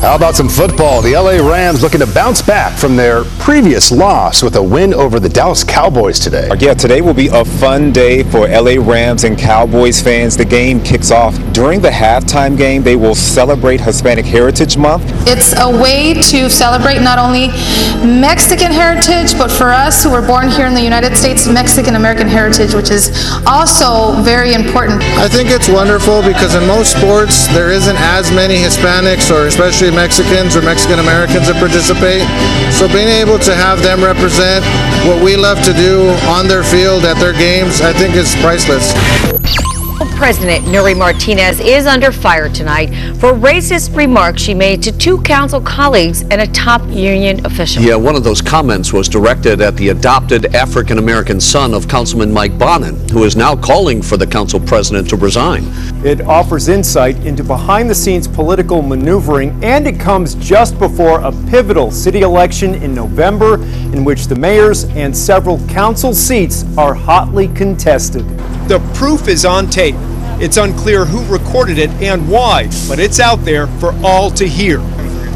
How 0.01 0.15
about 0.15 0.37
some 0.37 0.49
football? 0.49 1.03
The 1.03 1.15
LA 1.15 1.45
Rams 1.45 1.83
looking 1.83 1.99
to 1.99 2.07
bounce 2.07 2.43
back 2.43 2.79
from 2.79 2.95
their 2.95 3.25
previous 3.41 3.91
loss 3.91 4.41
with 4.41 4.55
a 4.55 4.63
win 4.63 4.95
over 4.95 5.19
the 5.19 5.29
Dallas 5.29 5.65
Cowboys 5.65 6.21
today. 6.21 6.49
Yeah, 6.61 6.75
today 6.75 7.01
will 7.01 7.15
be 7.15 7.27
a 7.27 7.45
fun 7.45 7.88
day 7.93 8.23
for 8.23 8.49
LA 8.49 8.77
Rams 8.81 9.25
and 9.25 9.39
Cowboys 9.39 10.01
fans. 10.01 10.37
The 10.37 10.45
game 10.45 10.81
kicks 10.81 11.11
off 11.11 11.35
during 11.53 11.81
the 11.81 11.91
halftime 11.91 12.57
game. 12.57 12.83
They 12.83 12.97
will 12.97 13.15
celebrate 13.15 13.81
Hispanic 13.81 14.25
Heritage 14.25 14.77
Month. 14.77 15.05
It's 15.27 15.55
a 15.59 15.71
way 15.71 16.15
to 16.15 16.49
celebrate 16.49 17.01
not 17.01 17.19
only 17.19 17.49
Mexican 18.05 18.73
heritage, 18.73 19.37
but 19.37 19.51
for 19.51 19.71
us 19.71 20.03
who 20.03 20.11
were 20.11 20.27
born 20.27 20.49
here 20.49 20.67
in 20.67 20.75
the 20.75 20.83
United 20.83 21.17
States, 21.17 21.47
Mexican 21.49 21.95
American 21.95 22.29
heritage, 22.29 22.75
which 22.75 22.91
is 22.91 23.11
also 23.47 24.13
very 24.23 24.55
important. 24.55 25.03
I 25.19 25.29
think 25.29 25.51
it's 25.51 25.69
wonderful 25.69 26.23
because 26.23 26.55
in 26.55 26.67
most 26.67 26.97
sports 26.97 27.47
there 27.49 27.71
isn't 27.71 27.97
as 27.99 28.31
many 28.31 28.57
Hispanics 28.57 29.31
or 29.35 29.47
especially 29.47 29.91
Mexicans 29.91 30.57
or 30.57 30.63
Mexican 30.63 30.99
Americans 30.99 31.49
that 31.49 31.57
participate. 31.59 32.23
So 32.73 32.87
being 32.89 33.09
able 33.09 33.39
to 33.41 33.55
have 33.55 33.83
them 33.83 34.03
represent 34.03 34.65
what 35.07 35.23
we 35.23 35.37
love 35.37 35.63
to 35.65 35.73
do 35.73 36.11
on 36.29 36.47
their 36.47 36.63
field 36.63 37.05
at 37.05 37.19
their 37.19 37.33
games, 37.33 37.78
I 37.81 37.93
think 37.93 38.17
is 38.17 38.35
priceless. 38.37 39.38
President 40.19 40.65
Nury 40.65 40.99
Martinez 40.99 41.61
is 41.61 41.87
under 41.87 42.11
fire 42.11 42.49
tonight 42.49 42.89
for 43.19 43.35
racist 43.35 43.97
remarks 43.97 44.43
she 44.43 44.53
made 44.53 44.83
to 44.83 44.91
two 44.91 45.23
council 45.23 45.61
colleagues 45.61 46.23
and 46.23 46.41
a 46.41 46.47
top 46.49 46.83
union 46.89 47.47
official. 47.47 47.85
Yeah, 47.85 47.95
one 47.95 48.17
of 48.17 48.25
those 48.25 48.43
comments 48.43 48.93
was 48.93 49.09
directed 49.09 49.61
at 49.61 49.77
the 49.77 49.91
adopted 49.91 50.57
African 50.57 50.99
American 50.99 51.41
son 51.41 51.73
of 51.73 51.87
Councilman 51.87 52.33
Mike 52.33 52.59
Bonin, 52.59 53.09
who 53.11 53.23
is 53.23 53.37
now 53.37 53.55
calling 53.55 54.03
for 54.03 54.17
the 54.17 54.27
council 54.27 54.59
president 54.59 55.09
to 55.11 55.17
resign. 55.17 55.63
It 56.05 56.21
offers 56.23 56.67
insight 56.67 57.17
into 57.25 57.45
behind 57.45 57.89
the 57.89 57.95
scenes 57.95 58.27
political 58.27 58.83
maneuvering, 58.83 59.63
and 59.63 59.87
it 59.87 60.01
comes 60.01 60.35
just 60.35 60.81
before 60.81 61.21
a 61.21 61.31
pivotal 61.49 61.93
city 61.93 62.23
election 62.23 62.75
in 62.75 62.93
November 62.93 63.55
in 63.95 64.05
which 64.05 64.27
the 64.27 64.35
mayors 64.35 64.83
and 64.97 65.17
several 65.17 65.65
council 65.69 66.13
seats 66.13 66.65
are 66.77 66.93
hotly 66.93 67.47
contested. 67.55 68.27
The 68.69 68.81
proof 68.95 69.29
is 69.29 69.45
on 69.45 69.71
tape. 69.71 69.95
It's 70.41 70.57
unclear 70.57 71.05
who 71.05 71.25
recorded 71.33 71.79
it 71.79 71.91
and 72.01 72.29
why, 72.29 72.71
but 72.89 73.01
it's 73.01 73.19
out 73.19 73.45
there 73.45 73.67
for 73.81 73.93
all 74.05 74.31
to 74.31 74.47
hear. 74.47 74.81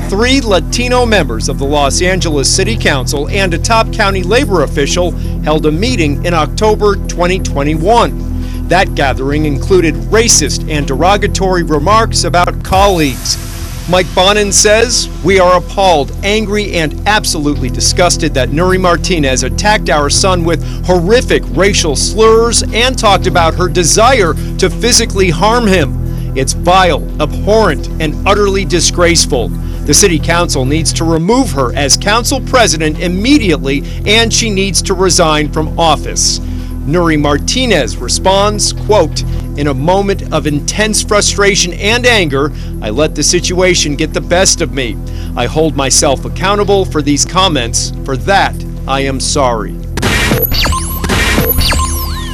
Three 0.09 0.41
Latino 0.41 1.05
members 1.05 1.49
of 1.49 1.59
the 1.59 1.65
Los 1.65 2.03
Angeles 2.03 2.49
City 2.49 2.77
Council 2.77 3.29
and 3.29 3.53
a 3.53 3.59
top 3.59 3.93
county 3.93 4.23
labor 4.23 4.62
official 4.62 5.11
held 5.43 5.67
a 5.67 5.73
meeting 5.73 6.25
in 6.25 6.35
October 6.35 6.95
2021. 6.95 8.69
That 8.69 8.95
gathering 8.95 9.45
included 9.45 9.95
racist 9.95 10.71
and 10.71 10.87
derogatory 10.87 11.65
remarks 11.65 12.23
about 12.23 12.62
colleagues. 12.62 13.52
Mike 13.90 14.07
Bonin 14.14 14.53
says, 14.53 15.09
We 15.25 15.40
are 15.40 15.59
appalled, 15.59 16.12
angry, 16.23 16.73
and 16.75 16.95
absolutely 17.07 17.68
disgusted 17.68 18.33
that 18.35 18.51
Nury 18.51 18.81
Martinez 18.81 19.42
attacked 19.42 19.90
our 19.90 20.09
son 20.09 20.45
with 20.45 20.62
horrific 20.87 21.42
racial 21.49 21.97
slurs 21.97 22.62
and 22.73 22.97
talked 22.97 23.27
about 23.27 23.55
her 23.55 23.68
desire 23.68 24.35
to 24.59 24.71
physically 24.71 25.31
harm 25.31 25.66
him. 25.66 25.99
It's 26.37 26.53
vile, 26.53 27.03
abhorrent, 27.21 27.88
and 28.01 28.14
utterly 28.27 28.64
disgraceful. 28.64 29.49
The 29.49 29.92
city 29.92 30.18
council 30.21 30.64
needs 30.64 30.92
to 30.95 31.05
remove 31.05 31.51
her 31.51 31.75
as 31.75 31.97
council 31.97 32.40
president 32.40 33.01
immediately, 33.01 33.83
and 34.07 34.33
she 34.33 34.49
needs 34.49 34.81
to 34.83 34.95
resign 34.95 35.51
from 35.51 35.79
office. 35.79 36.38
Nury 36.87 37.21
Martinez 37.21 37.97
responds, 37.97 38.73
quote, 38.73 39.23
in 39.57 39.69
a 39.69 39.75
moment 39.75 40.33
of 40.33 40.47
intense 40.47 41.03
frustration 41.03 41.73
and 41.75 42.07
anger, 42.07 42.51
I 42.81 42.91
let 42.91 43.15
the 43.15 43.23
situation 43.23 43.97
get 43.97 44.12
the 44.12 44.21
best 44.21 44.61
of 44.61 44.73
me. 44.73 44.97
I 45.37 45.47
hold 45.47 45.77
myself 45.77 46.25
accountable 46.25 46.85
for 46.85 47.03
these 47.03 47.25
comments. 47.25 47.93
For 48.05 48.17
that, 48.19 48.55
I 48.88 49.01
am 49.01 49.21
sorry. 49.21 49.73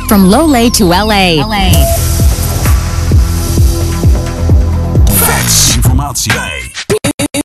From 0.09 0.25
Loolee 0.31 0.75
to 0.79 0.85
LA. 0.85 1.43
Facts. 5.21 5.77
Informatie. 5.77 6.75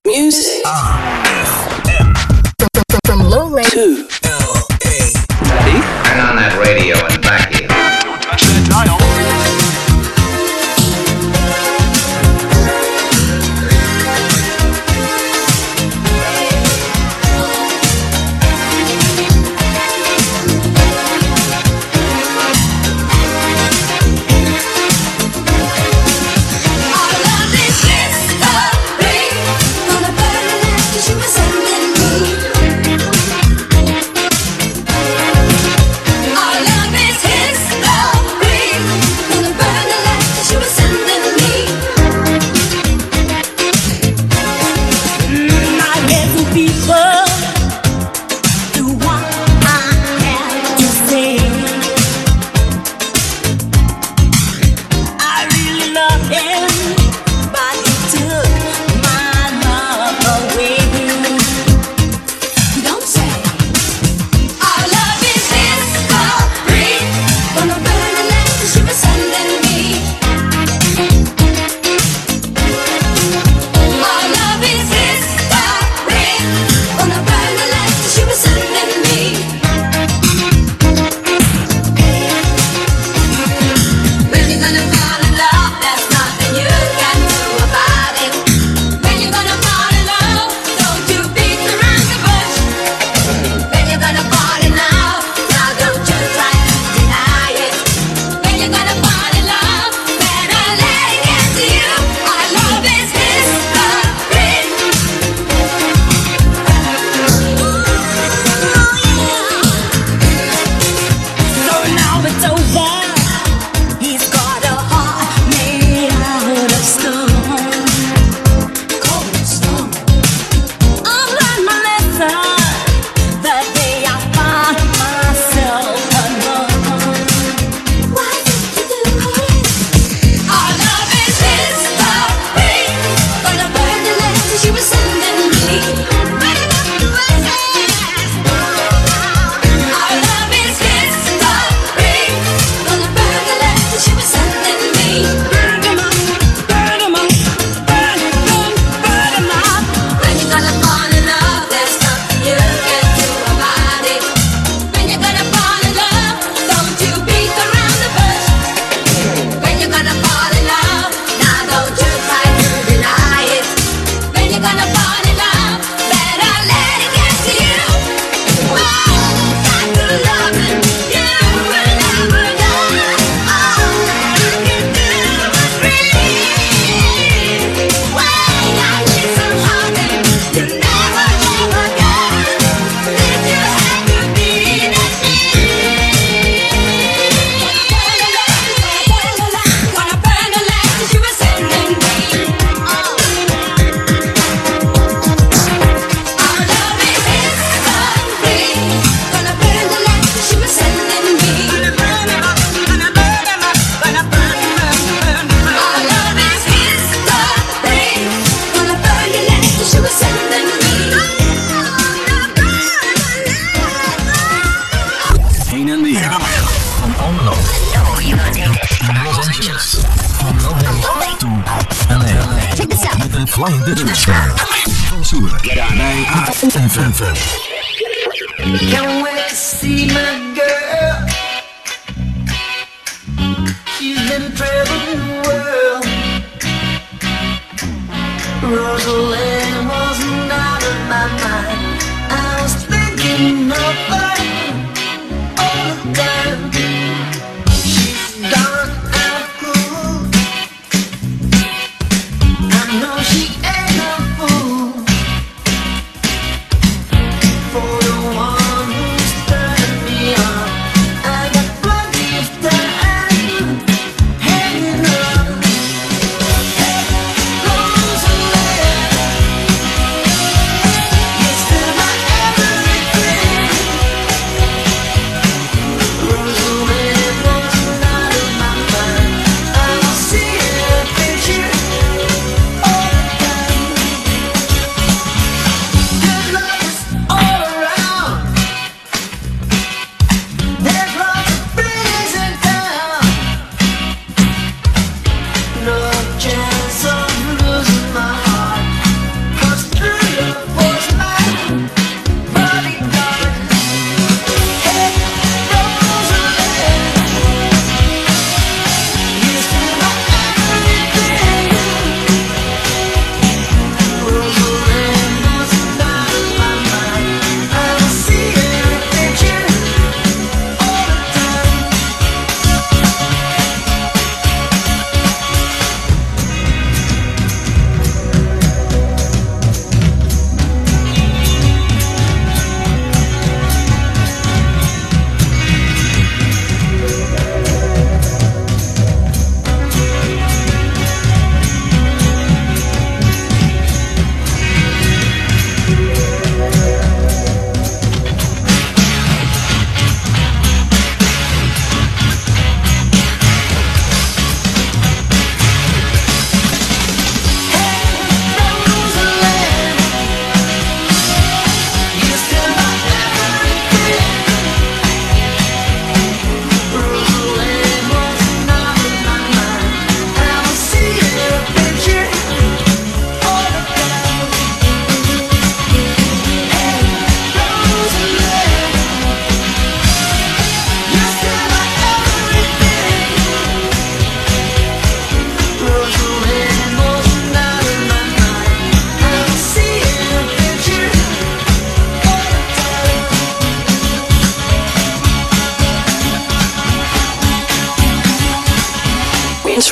Music. 0.05 0.63
From, 0.63 1.12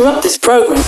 interrupt 0.01 0.23
this 0.23 0.37
program 0.37 0.83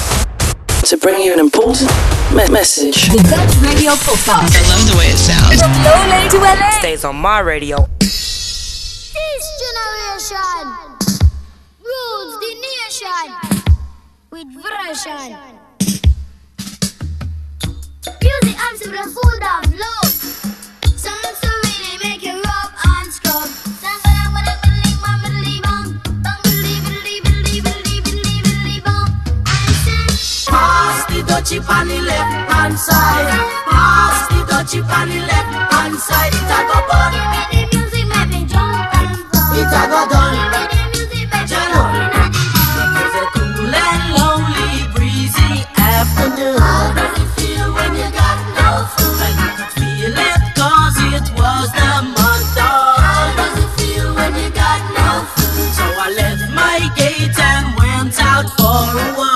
to 0.82 0.98
bring 0.98 1.22
you 1.22 1.34
an 1.34 1.40
important 1.40 1.88
me- 2.34 2.50
message. 2.50 3.10
The 3.10 3.22
Dutch 3.30 3.56
Radio 3.62 3.92
Podcast. 3.92 4.58
I 4.58 4.62
love 4.74 4.90
the 4.90 4.98
way 4.98 5.06
it 5.06 5.18
sounds. 5.18 5.62
From 5.62 5.72
LA 5.84 6.28
to 6.30 6.38
LA. 6.40 6.72
Stays 6.80 7.06
on 7.06 7.16
my 7.18 7.40
radio. 7.40 7.78
This 8.00 9.14
generation 9.62 10.68
rules 11.80 12.40
the 12.40 12.56
nation 12.66 13.30
with 14.32 14.48
version. 14.56 15.38
Music 18.20 18.58
arms 18.66 18.80
to 18.80 18.90
the 18.90 19.04
cool 19.14 19.40
down 19.40 19.64
low. 19.78 20.10
Sounds 20.98 21.40
to 21.42 21.50
really 21.66 21.98
make 22.04 22.24
you 22.24 22.34
rub 22.34 22.72
and 22.84 23.14
scrub. 23.14 23.63
touch 31.34 31.52
it 31.54 31.70
the 31.88 32.00
left 32.02 32.52
hand 32.52 32.78
side. 32.78 33.30
Pass 33.66 34.28
the 34.30 34.40
touch 34.50 34.76
on 34.98 35.10
the 35.10 35.20
left 35.32 35.74
hand 35.74 35.96
side. 35.98 36.34
It 36.40 36.52
a 36.58 36.60
go 36.70 36.78
burn. 36.90 37.14
It 37.58 37.74
done. 40.14 40.38
Jello. 41.50 41.84
It's 43.02 43.16
a 43.18 43.24
cool 43.34 43.74
and 43.84 44.04
lonely, 44.14 44.74
breezy 44.94 45.66
afternoon. 45.76 46.60
How 46.62 46.94
does 46.98 47.18
it 47.24 47.30
feel 47.38 47.68
when 47.78 47.92
you 48.02 48.10
got 48.22 48.38
no 48.60 48.70
food? 48.94 49.34
Feel 49.74 50.14
it 51.18 51.26
was 51.40 51.68
the 51.80 51.94
So 55.78 55.86
I 56.06 56.08
left 56.16 56.46
my 56.54 56.78
gate 56.96 57.40
and 57.50 57.66
went 57.80 58.16
out 58.22 58.48
for 58.58 58.86
a 59.02 59.18
walk. 59.18 59.33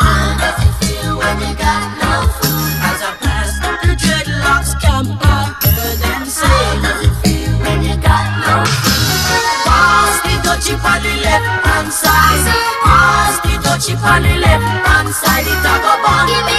She 13.79 13.93
finally 13.93 14.29
call 14.29 14.37
it 14.37 14.41
left 14.41 14.87
hand 14.87 15.09
side, 15.13 15.45
it 15.45 15.53
a 15.53 15.73
go 15.83 16.01
bang. 16.01 16.56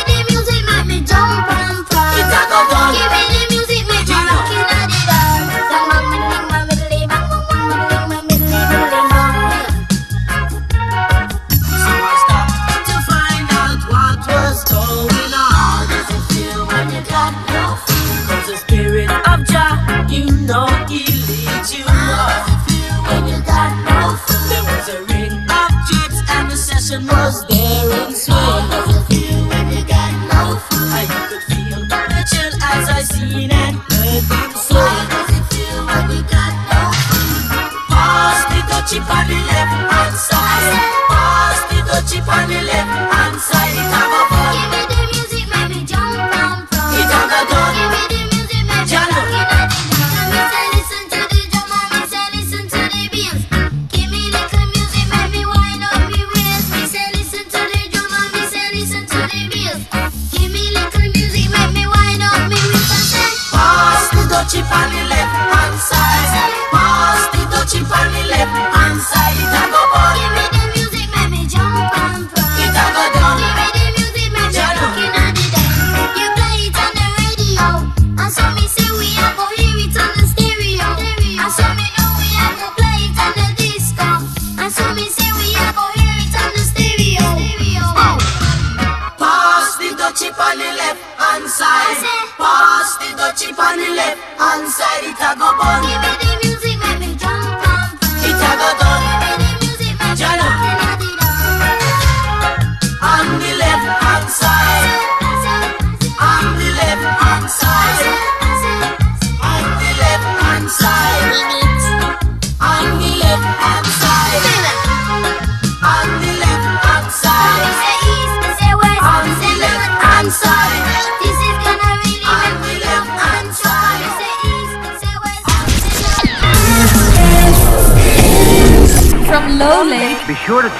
She 38.88 39.00
body 39.00 39.57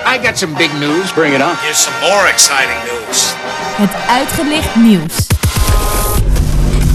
I 0.05 0.17
got 0.23 0.37
some 0.37 0.55
big 0.55 0.73
news. 0.79 1.11
Bring 1.13 1.33
it 1.33 1.41
on. 1.41 1.55
Here's 1.57 1.77
some 1.77 1.93
more 2.01 2.27
exciting 2.27 2.77
news. 2.85 3.33
Het 3.77 3.91
uitgelicht 4.09 4.75
nieuws. 4.75 5.27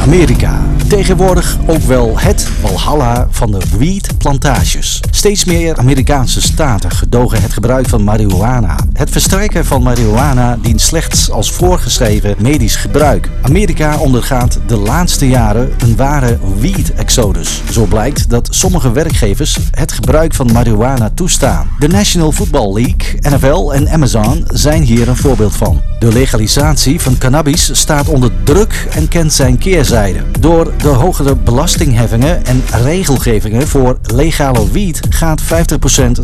Amerika. 0.03 0.76
Tegenwoordig 0.89 1.59
ook 1.66 1.82
wel 1.82 2.18
het 2.18 2.49
walhalla 2.62 3.26
van 3.30 3.51
de 3.51 3.61
wietplantages. 3.78 5.01
Steeds 5.11 5.45
meer 5.45 5.76
Amerikaanse 5.76 6.41
staten 6.41 6.91
gedogen 6.91 7.43
het 7.43 7.53
gebruik 7.53 7.89
van 7.89 8.05
marihuana. 8.05 8.76
Het 8.93 9.11
verstrijken 9.11 9.64
van 9.64 9.82
marihuana 9.82 10.59
dient 10.62 10.80
slechts 10.80 11.30
als 11.30 11.53
voorgeschreven 11.53 12.34
medisch 12.39 12.76
gebruik. 12.76 13.30
Amerika 13.43 13.99
ondergaat 13.99 14.59
de 14.66 14.76
laatste 14.76 15.28
jaren 15.28 15.72
een 15.78 15.97
ware 15.97 16.39
weed-exodus. 16.61 17.62
Zo 17.70 17.84
blijkt 17.84 18.30
dat 18.30 18.49
sommige 18.51 18.93
werkgevers 18.93 19.59
het 19.70 19.93
gebruik 19.93 20.34
van 20.34 20.53
marihuana 20.53 21.11
toestaan. 21.14 21.68
De 21.78 21.89
National 21.89 22.32
Football 22.32 22.72
League, 22.72 23.37
NFL 23.37 23.72
en 23.72 23.89
Amazon 23.89 24.45
zijn 24.49 24.82
hier 24.82 25.09
een 25.09 25.16
voorbeeld 25.16 25.57
van. 25.57 25.95
De 25.99 26.12
legalisatie 26.12 27.01
van 27.01 27.18
cannabis 27.18 27.70
staat 27.72 28.09
onder 28.09 28.30
druk 28.44 28.86
en 28.90 29.09
kent 29.09 29.32
zijn 29.32 29.59
keerzijde. 29.59 30.18
Door 30.40 30.72
de 30.76 30.88
hogere 30.88 31.36
belastingheffingen 31.36 32.47
en 32.47 32.62
regelgevingen 32.70 33.68
voor 33.68 33.99
legale 34.03 34.70
wiet 34.70 35.01
gaat 35.11 35.42
50% 35.42 35.47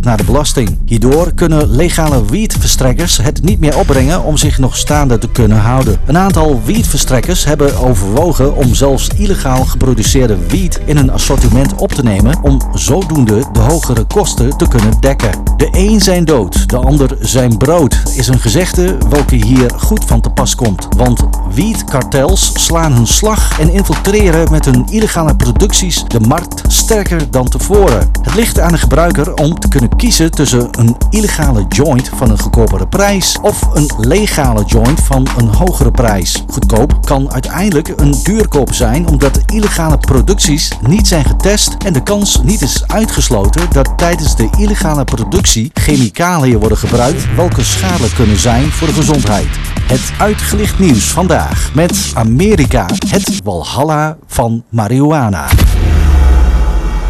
naar 0.00 0.16
de 0.16 0.24
belasting. 0.24 0.78
Hierdoor 0.86 1.32
kunnen 1.34 1.70
legale 1.70 2.24
wietverstrekkers 2.24 3.16
het 3.16 3.42
niet 3.42 3.60
meer 3.60 3.78
opbrengen 3.78 4.22
om 4.22 4.36
zich 4.36 4.58
nog 4.58 4.76
staande 4.76 5.18
te 5.18 5.28
kunnen 5.28 5.58
houden. 5.58 5.98
Een 6.06 6.18
aantal 6.18 6.60
wietverstrekkers 6.64 7.44
hebben 7.44 7.78
overwogen 7.78 8.56
om 8.56 8.74
zelfs 8.74 9.08
illegaal 9.16 9.64
geproduceerde 9.64 10.36
wiet 10.48 10.80
in 10.84 10.96
hun 10.96 11.10
assortiment 11.10 11.74
op 11.74 11.92
te 11.92 12.02
nemen 12.02 12.42
om 12.42 12.60
zodoende 12.74 13.44
de 13.52 13.60
hogere 13.60 14.04
kosten 14.04 14.56
te 14.56 14.68
kunnen 14.68 15.00
dekken. 15.00 15.30
De 15.56 15.68
een 15.70 16.00
zijn 16.00 16.24
dood, 16.24 16.68
de 16.68 16.76
ander 16.76 17.16
zijn 17.20 17.56
brood 17.56 18.02
is 18.16 18.28
een 18.28 18.40
gezegde 18.40 18.96
welke 19.08 19.34
hier 19.34 19.61
goed 19.76 20.04
van 20.04 20.20
te 20.20 20.30
pas 20.30 20.54
komt. 20.54 20.88
Want 20.96 21.24
wietkartels 21.50 22.52
slaan 22.54 22.92
hun 22.92 23.06
slag 23.06 23.60
en 23.60 23.72
infiltreren 23.72 24.50
met 24.50 24.64
hun 24.64 24.86
illegale 24.90 25.36
producties 25.36 26.04
de 26.08 26.20
markt 26.20 26.62
sterker 26.66 27.30
dan 27.30 27.48
tevoren. 27.48 28.10
Het 28.22 28.34
ligt 28.34 28.60
aan 28.60 28.72
de 28.72 28.78
gebruiker 28.78 29.34
om 29.34 29.58
te 29.58 29.68
kunnen 29.68 29.96
kiezen 29.96 30.30
tussen 30.30 30.68
een 30.70 30.96
illegale 31.10 31.64
joint 31.68 32.10
van 32.16 32.30
een 32.30 32.38
goedkopere 32.38 32.86
prijs 32.86 33.38
of 33.42 33.68
een 33.74 33.90
legale 33.98 34.64
joint 34.64 35.00
van 35.00 35.28
een 35.38 35.48
hogere 35.48 35.90
prijs. 35.90 36.44
Goedkoop 36.50 37.06
kan 37.06 37.32
uiteindelijk 37.32 37.92
een 37.96 38.14
duurkoop 38.22 38.72
zijn 38.74 39.08
omdat 39.08 39.40
illegale 39.46 39.98
producties 39.98 40.70
niet 40.86 41.06
zijn 41.06 41.24
getest 41.24 41.76
en 41.84 41.92
de 41.92 42.02
kans 42.02 42.40
niet 42.42 42.60
is 42.60 42.84
uitgesloten 42.86 43.66
dat 43.70 43.92
tijdens 43.96 44.36
de 44.36 44.50
illegale 44.58 45.04
productie 45.04 45.70
chemicaliën 45.74 46.58
worden 46.58 46.78
gebruikt 46.78 47.34
welke 47.36 47.64
schadelijk 47.64 48.14
kunnen 48.14 48.38
zijn 48.38 48.70
voor 48.70 48.86
de 48.86 48.94
gezondheid. 48.94 49.51
Het 49.82 50.12
uitgelicht 50.18 50.78
nieuws 50.78 51.10
vandaag 51.10 51.74
met 51.74 52.12
Amerika, 52.14 52.86
het 53.08 53.40
walhalla 53.44 54.16
van 54.26 54.64
marihuana. 54.68 55.48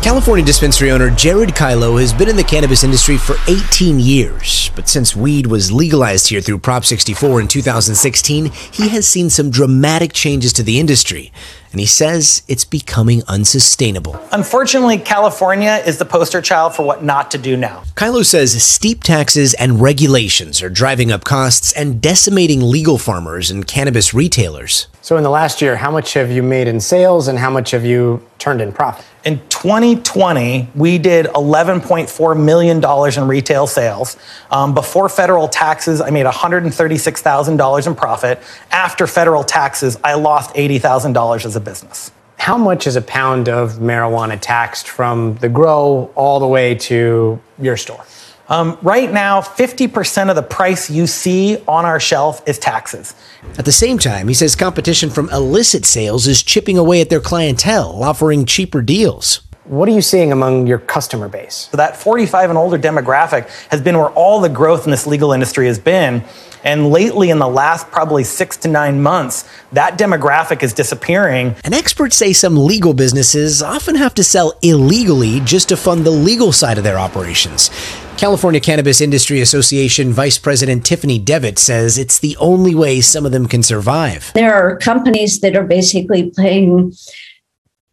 California 0.03 0.45
dispensary 0.45 0.91
owner 0.91 1.11
Jerred 1.11 1.55
Kiloh 1.55 1.97
has 1.97 2.13
been 2.13 2.29
in 2.29 2.35
the 2.35 2.43
cannabis 2.43 2.83
industry 2.83 3.17
for 3.17 3.37
18 3.47 4.01
years, 4.01 4.69
but 4.75 4.89
since 4.89 5.15
weed 5.15 5.47
was 5.47 5.71
legalized 5.71 6.29
here 6.29 6.41
through 6.41 6.59
Prop 6.59 6.85
64 6.85 7.41
in 7.41 7.47
2016, 7.47 8.47
he 8.47 8.89
has 8.89 9.07
seen 9.07 9.31
some 9.31 9.49
dramatic 9.49 10.13
changes 10.13 10.53
to 10.55 10.65
the 10.65 10.81
industry, 10.81 11.33
and 11.71 11.79
he 11.79 11.87
says 11.87 12.43
it's 12.49 12.65
becoming 12.65 13.23
unsustainable. 13.29 14.21
Unfortunately, 14.33 14.99
California 14.99 15.81
is 15.87 15.99
the 15.99 16.05
poster 16.05 16.43
child 16.43 16.75
for 16.75 16.85
what 16.85 17.05
not 17.05 17.31
to 17.31 17.39
do 17.39 17.57
now. 17.57 17.85
Kylo 17.95 18.27
says 18.27 18.61
steep 18.61 19.05
taxes 19.05 19.55
and 19.55 19.81
regulations 19.81 20.63
are 20.63 20.69
driving 20.69 21.13
up 21.13 21.23
costs 21.23 21.73
and 21.75 22.03
decimating 22.03 22.61
legal 22.61 22.99
farmers 22.99 23.53
and 23.53 23.69
cannabis 23.69 24.13
retailers. 24.13 24.89
So, 25.01 25.17
in 25.17 25.23
the 25.23 25.31
last 25.31 25.63
year, 25.63 25.77
how 25.77 25.93
much 25.93 26.15
have 26.15 26.33
you 26.33 26.43
made 26.43 26.67
in 26.67 26.81
sales 26.81 27.29
and 27.29 27.39
how 27.39 27.51
much 27.51 27.71
have 27.71 27.85
you 27.85 28.27
turned 28.39 28.61
in 28.61 28.73
profit? 28.73 29.05
In 29.25 29.39
2020, 29.51 30.71
we 30.75 30.99
did 30.99 31.27
$11.4 31.27 32.45
million 32.45 32.83
in 32.83 33.29
retail 33.29 33.69
sales. 33.69 34.17
Um, 34.51 34.75
before 34.75 35.09
federal 35.09 35.47
taxes, 35.47 36.01
I 36.01 36.11
made 36.11 36.27
$136,000 36.27 37.87
in 37.87 37.95
profit. 37.95 38.43
After 38.73 39.07
federal 39.07 39.45
taxes, 39.45 39.97
I 40.03 40.15
lost 40.15 40.53
$80,000 40.57 41.45
as 41.45 41.55
a 41.55 41.61
business. 41.61 42.11
How 42.37 42.59
much 42.59 42.89
is 42.89 42.97
a 42.97 43.03
pound 43.03 43.49
of 43.49 43.75
marijuana 43.75 44.37
taxed 44.41 44.89
from 44.89 45.37
the 45.37 45.49
grow 45.49 46.11
all 46.17 46.41
the 46.41 46.49
way 46.49 46.75
to 46.75 47.41
your 47.61 47.77
store? 47.77 48.05
Um, 48.49 48.77
right 48.83 49.11
now, 49.11 49.41
50% 49.41 50.29
of 50.29 50.37
the 50.37 50.43
price 50.43 50.91
you 50.91 51.07
see 51.07 51.59
on 51.69 51.85
our 51.85 52.01
shelf 52.01 52.47
is 52.47 52.59
taxes. 52.59 53.15
At 53.59 53.65
the 53.65 53.73
same 53.73 53.99
time, 53.99 54.29
he 54.29 54.35
says 54.35 54.57
competition 54.57 55.11
from 55.11 55.31
illicit 55.31 55.85
sales 55.85 56.27
is 56.27 56.43
chipping 56.43 56.77
away 56.77 57.01
at 57.01 57.09
their 57.09 57.21
clientele, 57.21 58.03
offering 58.03 58.45
cheaper 58.45 58.83
deals. 58.83 59.41
What 59.73 59.89
are 59.89 59.93
you 59.93 60.03
seeing 60.03 60.33
among 60.33 60.67
your 60.67 60.81
customer 60.81 61.29
base? 61.29 61.71
So 61.71 61.79
that 61.79 61.97
45 61.97 62.51
and 62.51 62.59
older 62.59 62.79
demographic 62.79 63.49
has 63.71 63.81
been 63.81 63.97
where 63.97 64.11
all 64.11 64.39
the 64.39 64.51
growth 64.51 64.85
in 64.85 64.91
this 64.91 65.07
legal 65.07 65.33
industry 65.33 65.67
has 65.67 65.79
been. 65.79 66.23
And 66.63 66.91
lately, 66.91 67.31
in 67.31 67.39
the 67.39 67.49
last 67.49 67.91
probably 67.91 68.23
six 68.23 68.59
to 68.59 68.69
nine 68.69 69.03
months, 69.03 69.49
that 69.73 69.99
demographic 69.99 70.63
is 70.63 70.75
disappearing. 70.75 71.57
And 71.65 71.73
experts 71.73 72.17
say 72.17 72.35
some 72.35 72.55
legal 72.55 72.93
businesses 72.93 73.63
often 73.63 73.95
have 73.95 74.13
to 74.17 74.23
sell 74.23 74.53
illegally 74.61 75.41
just 75.41 75.71
to 75.71 75.79
fund 75.79 76.05
the 76.05 76.11
legal 76.11 76.53
side 76.53 76.77
of 76.77 76.85
their 76.85 76.99
operations. 76.99 77.71
California 78.19 78.61
Cannabis 78.61 79.01
Industry 79.01 79.41
Association 79.41 80.13
Vice 80.13 80.37
President 80.37 80.85
Tiffany 80.85 81.19
Devitt 81.19 81.59
says 81.59 81.97
it's 81.97 82.19
the 82.19 82.37
only 82.37 82.75
way 82.75 83.01
some 83.01 83.25
of 83.25 83.33
them 83.33 83.49
can 83.49 83.63
survive. 83.63 84.33
There 84.35 84.53
are 84.53 84.77
companies 84.77 85.41
that 85.41 85.57
are 85.57 85.65
basically 85.65 86.31
playing 86.31 86.93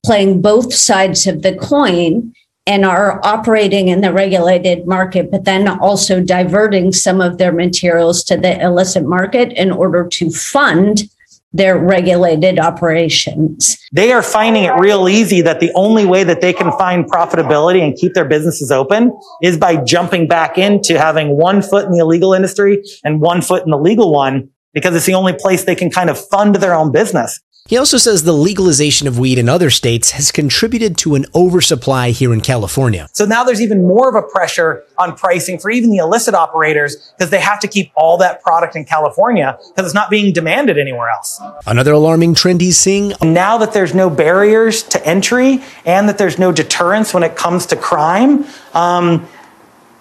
playing 0.06 0.42
both 0.42 0.74
sides 0.74 1.28
of 1.28 1.42
the 1.42 1.56
coin 1.56 2.34
and 2.66 2.86
are 2.86 3.20
operating 3.26 3.88
in 3.88 4.02
the 4.02 4.14
regulated 4.14 4.86
market, 4.86 5.32
but 5.32 5.46
then 5.46 5.68
also 5.68 6.22
diverting 6.22 6.92
some 6.92 7.20
of 7.20 7.38
their 7.38 7.52
materials 7.52 8.24
to 8.24 8.38
the 8.38 8.62
illicit 8.62 9.04
market 9.04 9.52
in 9.54 9.72
order 9.72 10.08
to 10.08 10.30
fund 10.30 11.10
their 11.52 11.80
regulated 11.80 12.60
operations. 12.60 13.76
They 13.92 14.12
are 14.12 14.22
finding 14.22 14.66
it 14.66 14.74
real 14.74 15.10
easy 15.10 15.42
that 15.42 15.60
the 15.60 15.72
only 15.74 16.06
way 16.06 16.24
that 16.24 16.42
they 16.42 16.54
can 16.54 16.72
find 16.74 17.10
profitability 17.10 17.82
and 17.82 17.96
keep 17.96 18.14
their 18.14 18.26
businesses 18.26 18.70
open 18.72 19.18
is 19.42 19.58
by 19.58 19.78
jumping 19.78 20.28
back 20.28 20.60
into 20.60 21.00
having 21.00 21.38
one 21.38 21.64
foot 21.64 21.86
in 21.86 21.92
the 21.92 22.00
illegal 22.00 22.34
industry 22.34 22.84
and 23.04 23.20
one 23.20 23.42
foot 23.42 23.64
in 23.64 23.72
the 23.72 23.80
legal 23.80 24.12
one 24.14 24.50
because 24.74 24.96
it's 24.96 25.08
the 25.08 25.16
only 25.16 25.34
place 25.34 25.64
they 25.64 25.76
can 25.76 25.90
kind 25.90 26.12
of 26.12 26.24
fund 26.28 26.56
their 26.56 26.76
own 26.76 26.92
business. 26.92 27.42
He 27.70 27.78
also 27.78 27.98
says 27.98 28.24
the 28.24 28.34
legalization 28.34 29.08
of 29.08 29.20
weed 29.20 29.38
in 29.38 29.48
other 29.48 29.70
states 29.70 30.10
has 30.12 30.32
contributed 30.32 30.98
to 30.98 31.14
an 31.14 31.28
oversupply 31.36 32.10
here 32.10 32.34
in 32.34 32.42
California. 32.42 33.08
So 33.14 33.26
now 33.26 33.44
there's 33.44 33.62
even 33.62 33.88
more 33.88 34.10
of 34.10 34.16
a 34.16 34.28
pressure 34.28 34.86
on 34.98 35.16
pricing 35.16 35.60
for 35.60 35.70
even 35.70 35.92
the 35.92 35.98
illicit 35.98 36.34
operators 36.34 37.14
because 37.16 37.30
they 37.30 37.40
have 37.40 37.60
to 37.60 37.68
keep 37.68 37.92
all 37.94 38.18
that 38.18 38.42
product 38.42 38.76
in 38.76 38.86
California 38.86 39.56
because 39.70 39.86
it's 39.86 39.94
not 39.94 40.10
being 40.10 40.34
demanded 40.34 40.80
anywhere 40.80 41.10
else. 41.10 41.40
Another 41.68 41.92
alarming 41.92 42.34
trend 42.34 42.60
he's 42.60 42.80
seeing 42.80 43.14
Now 43.22 43.60
that 43.60 43.72
there's 43.72 43.94
no 43.94 44.10
barriers 44.10 44.82
to 44.82 45.06
entry 45.06 45.62
and 45.86 46.10
that 46.10 46.18
there's 46.18 46.40
no 46.40 46.52
deterrence 46.52 47.14
when 47.14 47.22
it 47.22 47.36
comes 47.36 47.68
to 47.68 47.76
crime, 47.76 48.46
um, 48.74 49.28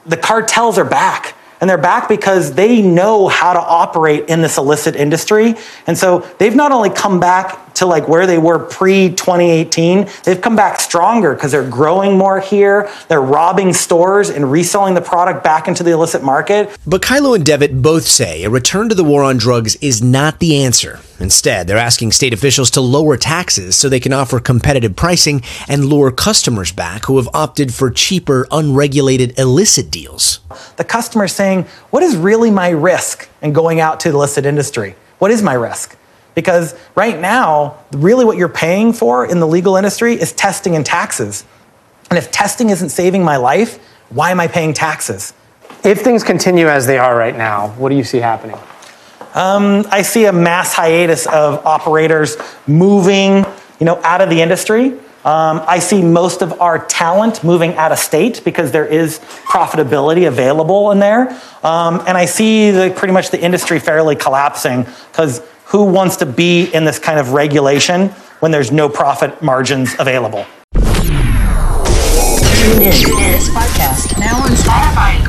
the 0.06 0.16
cartels 0.16 0.78
are 0.78 0.86
back. 0.86 1.34
And 1.60 1.68
they're 1.68 1.78
back 1.78 2.08
because 2.08 2.54
they 2.54 2.82
know 2.82 3.26
how 3.28 3.52
to 3.52 3.60
operate 3.60 4.28
in 4.28 4.42
this 4.42 4.58
illicit 4.58 4.94
industry. 4.94 5.56
And 5.86 5.98
so 5.98 6.20
they've 6.38 6.54
not 6.54 6.72
only 6.72 6.90
come 6.90 7.18
back 7.20 7.67
to 7.78 7.86
like 7.86 8.08
where 8.08 8.26
they 8.26 8.38
were 8.38 8.58
pre 8.58 9.08
2018. 9.10 10.08
They've 10.24 10.40
come 10.40 10.56
back 10.56 10.80
stronger 10.80 11.34
because 11.34 11.52
they're 11.52 11.68
growing 11.68 12.16
more 12.16 12.40
here. 12.40 12.90
They're 13.08 13.22
robbing 13.22 13.72
stores 13.72 14.30
and 14.30 14.50
reselling 14.50 14.94
the 14.94 15.00
product 15.00 15.42
back 15.42 15.68
into 15.68 15.82
the 15.82 15.92
illicit 15.92 16.22
market. 16.22 16.70
But 16.86 17.02
Kiloh 17.02 17.34
and 17.34 17.44
Devitt 17.44 17.80
both 17.82 18.04
say 18.04 18.44
a 18.44 18.50
return 18.50 18.88
to 18.88 18.94
the 18.94 19.04
war 19.04 19.22
on 19.22 19.36
drugs 19.36 19.76
is 19.76 20.02
not 20.02 20.38
the 20.38 20.56
answer. 20.62 21.00
Instead, 21.20 21.66
they're 21.66 21.76
asking 21.76 22.12
state 22.12 22.32
officials 22.32 22.70
to 22.70 22.80
lower 22.80 23.16
taxes 23.16 23.76
so 23.76 23.88
they 23.88 23.98
can 23.98 24.12
offer 24.12 24.38
competitive 24.38 24.94
pricing 24.94 25.42
and 25.68 25.84
lure 25.84 26.12
customers 26.12 26.70
back 26.70 27.06
who 27.06 27.16
have 27.16 27.28
opted 27.34 27.74
for 27.74 27.90
cheaper, 27.90 28.46
unregulated 28.52 29.36
illicit 29.38 29.90
deals. 29.90 30.40
The 30.76 30.84
customer's 30.84 31.32
saying, 31.32 31.64
What 31.90 32.02
is 32.02 32.16
really 32.16 32.50
my 32.50 32.68
risk 32.68 33.28
in 33.42 33.52
going 33.52 33.80
out 33.80 33.98
to 34.00 34.10
the 34.10 34.16
illicit 34.16 34.46
industry? 34.46 34.94
What 35.18 35.32
is 35.32 35.42
my 35.42 35.54
risk? 35.54 35.97
Because 36.38 36.76
right 36.94 37.18
now, 37.18 37.78
really 37.90 38.24
what 38.24 38.36
you're 38.36 38.48
paying 38.48 38.92
for 38.92 39.26
in 39.26 39.40
the 39.40 39.46
legal 39.46 39.74
industry 39.74 40.14
is 40.14 40.30
testing 40.30 40.76
and 40.76 40.86
taxes. 40.86 41.44
And 42.10 42.16
if 42.16 42.30
testing 42.30 42.70
isn't 42.70 42.90
saving 42.90 43.24
my 43.24 43.38
life, 43.38 43.84
why 44.10 44.30
am 44.30 44.38
I 44.38 44.46
paying 44.46 44.72
taxes? 44.72 45.34
If 45.82 46.02
things 46.02 46.22
continue 46.22 46.68
as 46.68 46.86
they 46.86 46.96
are 46.96 47.16
right 47.16 47.36
now, 47.36 47.70
what 47.70 47.88
do 47.88 47.96
you 47.96 48.04
see 48.04 48.18
happening? 48.18 48.56
Um, 49.34 49.84
I 49.90 50.02
see 50.02 50.26
a 50.26 50.32
mass 50.32 50.74
hiatus 50.74 51.26
of 51.26 51.66
operators 51.66 52.36
moving, 52.68 53.44
you 53.80 53.86
know, 53.86 54.00
out 54.04 54.20
of 54.20 54.30
the 54.30 54.40
industry. 54.40 54.96
Um, 55.28 55.62
I 55.68 55.78
see 55.78 56.02
most 56.02 56.40
of 56.40 56.58
our 56.58 56.86
talent 56.86 57.44
moving 57.44 57.74
out 57.74 57.92
of 57.92 57.98
state 57.98 58.40
because 58.46 58.72
there 58.72 58.86
is 58.86 59.18
profitability 59.44 60.26
available 60.26 60.90
in 60.90 61.00
there, 61.00 61.28
um, 61.62 62.02
and 62.06 62.16
I 62.16 62.24
see 62.24 62.70
the, 62.70 62.90
pretty 62.96 63.12
much 63.12 63.28
the 63.28 63.38
industry 63.38 63.78
fairly 63.78 64.16
collapsing 64.16 64.86
because 65.12 65.42
who 65.66 65.84
wants 65.84 66.16
to 66.16 66.26
be 66.26 66.72
in 66.72 66.86
this 66.86 66.98
kind 66.98 67.18
of 67.20 67.34
regulation 67.34 68.08
when 68.40 68.52
there's 68.52 68.72
no 68.72 68.88
profit 68.88 69.42
margins 69.42 69.94
available? 69.98 70.46
Tune 70.72 70.82
in. 72.80 72.92
Podcast 73.52 74.18
now 74.18 74.42
on 74.42 74.50
Spotify. 74.52 75.27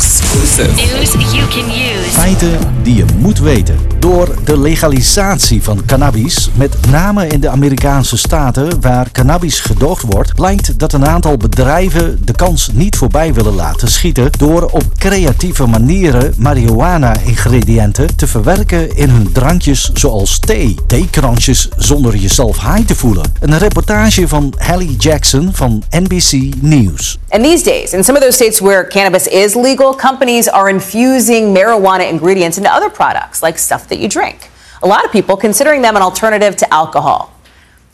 Exclusive. 0.00 0.74
News 0.76 1.32
you 1.32 1.48
can 1.48 1.70
use. 1.70 2.10
Feiten 2.10 2.58
die 2.82 2.94
je 2.94 3.04
moet 3.18 3.38
weten. 3.38 3.76
Door 3.98 4.34
de 4.44 4.58
legalisatie 4.58 5.62
van 5.62 5.84
cannabis, 5.86 6.50
met 6.54 6.76
name 6.90 7.26
in 7.26 7.40
de 7.40 7.48
Amerikaanse 7.48 8.16
staten 8.16 8.80
waar 8.80 9.10
cannabis 9.12 9.60
gedoogd 9.60 10.02
wordt, 10.02 10.34
blijkt 10.34 10.78
dat 10.78 10.92
een 10.92 11.06
aantal 11.06 11.36
bedrijven 11.36 12.20
de 12.24 12.32
kans 12.32 12.70
niet 12.72 12.96
voorbij 12.96 13.34
willen 13.34 13.54
laten 13.54 13.88
schieten 13.88 14.30
door 14.38 14.62
op 14.62 14.84
creatieve 14.98 15.66
manieren 15.66 16.34
marihuana-ingrediënten 16.36 18.16
te 18.16 18.26
verwerken 18.26 18.96
in 18.96 19.08
hun 19.08 19.32
drankjes 19.32 19.90
zoals 19.94 20.38
thee. 20.38 20.76
Theekransjes 20.86 21.68
zonder 21.76 22.16
jezelf 22.16 22.60
high 22.60 22.86
te 22.86 22.94
voelen. 22.94 23.32
Een 23.40 23.58
reportage 23.58 24.28
van 24.28 24.54
Hallie 24.56 24.96
Jackson 24.96 25.50
van 25.52 25.82
NBC 25.90 26.54
News. 26.60 27.18
And 27.28 27.44
these 27.44 27.64
days, 27.64 27.92
in 27.92 28.04
some 28.04 28.18
of 28.18 28.24
those 28.24 28.36
states 28.36 28.60
where 28.60 28.86
cannabis 28.86 29.26
is 29.26 29.54
legal, 29.54 29.89
companies 29.94 30.48
are 30.48 30.70
infusing 30.70 31.54
marijuana 31.54 32.08
ingredients 32.08 32.58
into 32.58 32.72
other 32.72 32.90
products, 32.90 33.42
like 33.42 33.58
stuff 33.58 33.88
that 33.88 33.98
you 33.98 34.08
drink. 34.08 34.50
A 34.82 34.86
lot 34.86 35.04
of 35.04 35.12
people 35.12 35.36
considering 35.36 35.82
them 35.82 35.96
an 35.96 36.02
alternative 36.02 36.56
to 36.56 36.74
alcohol. 36.74 37.34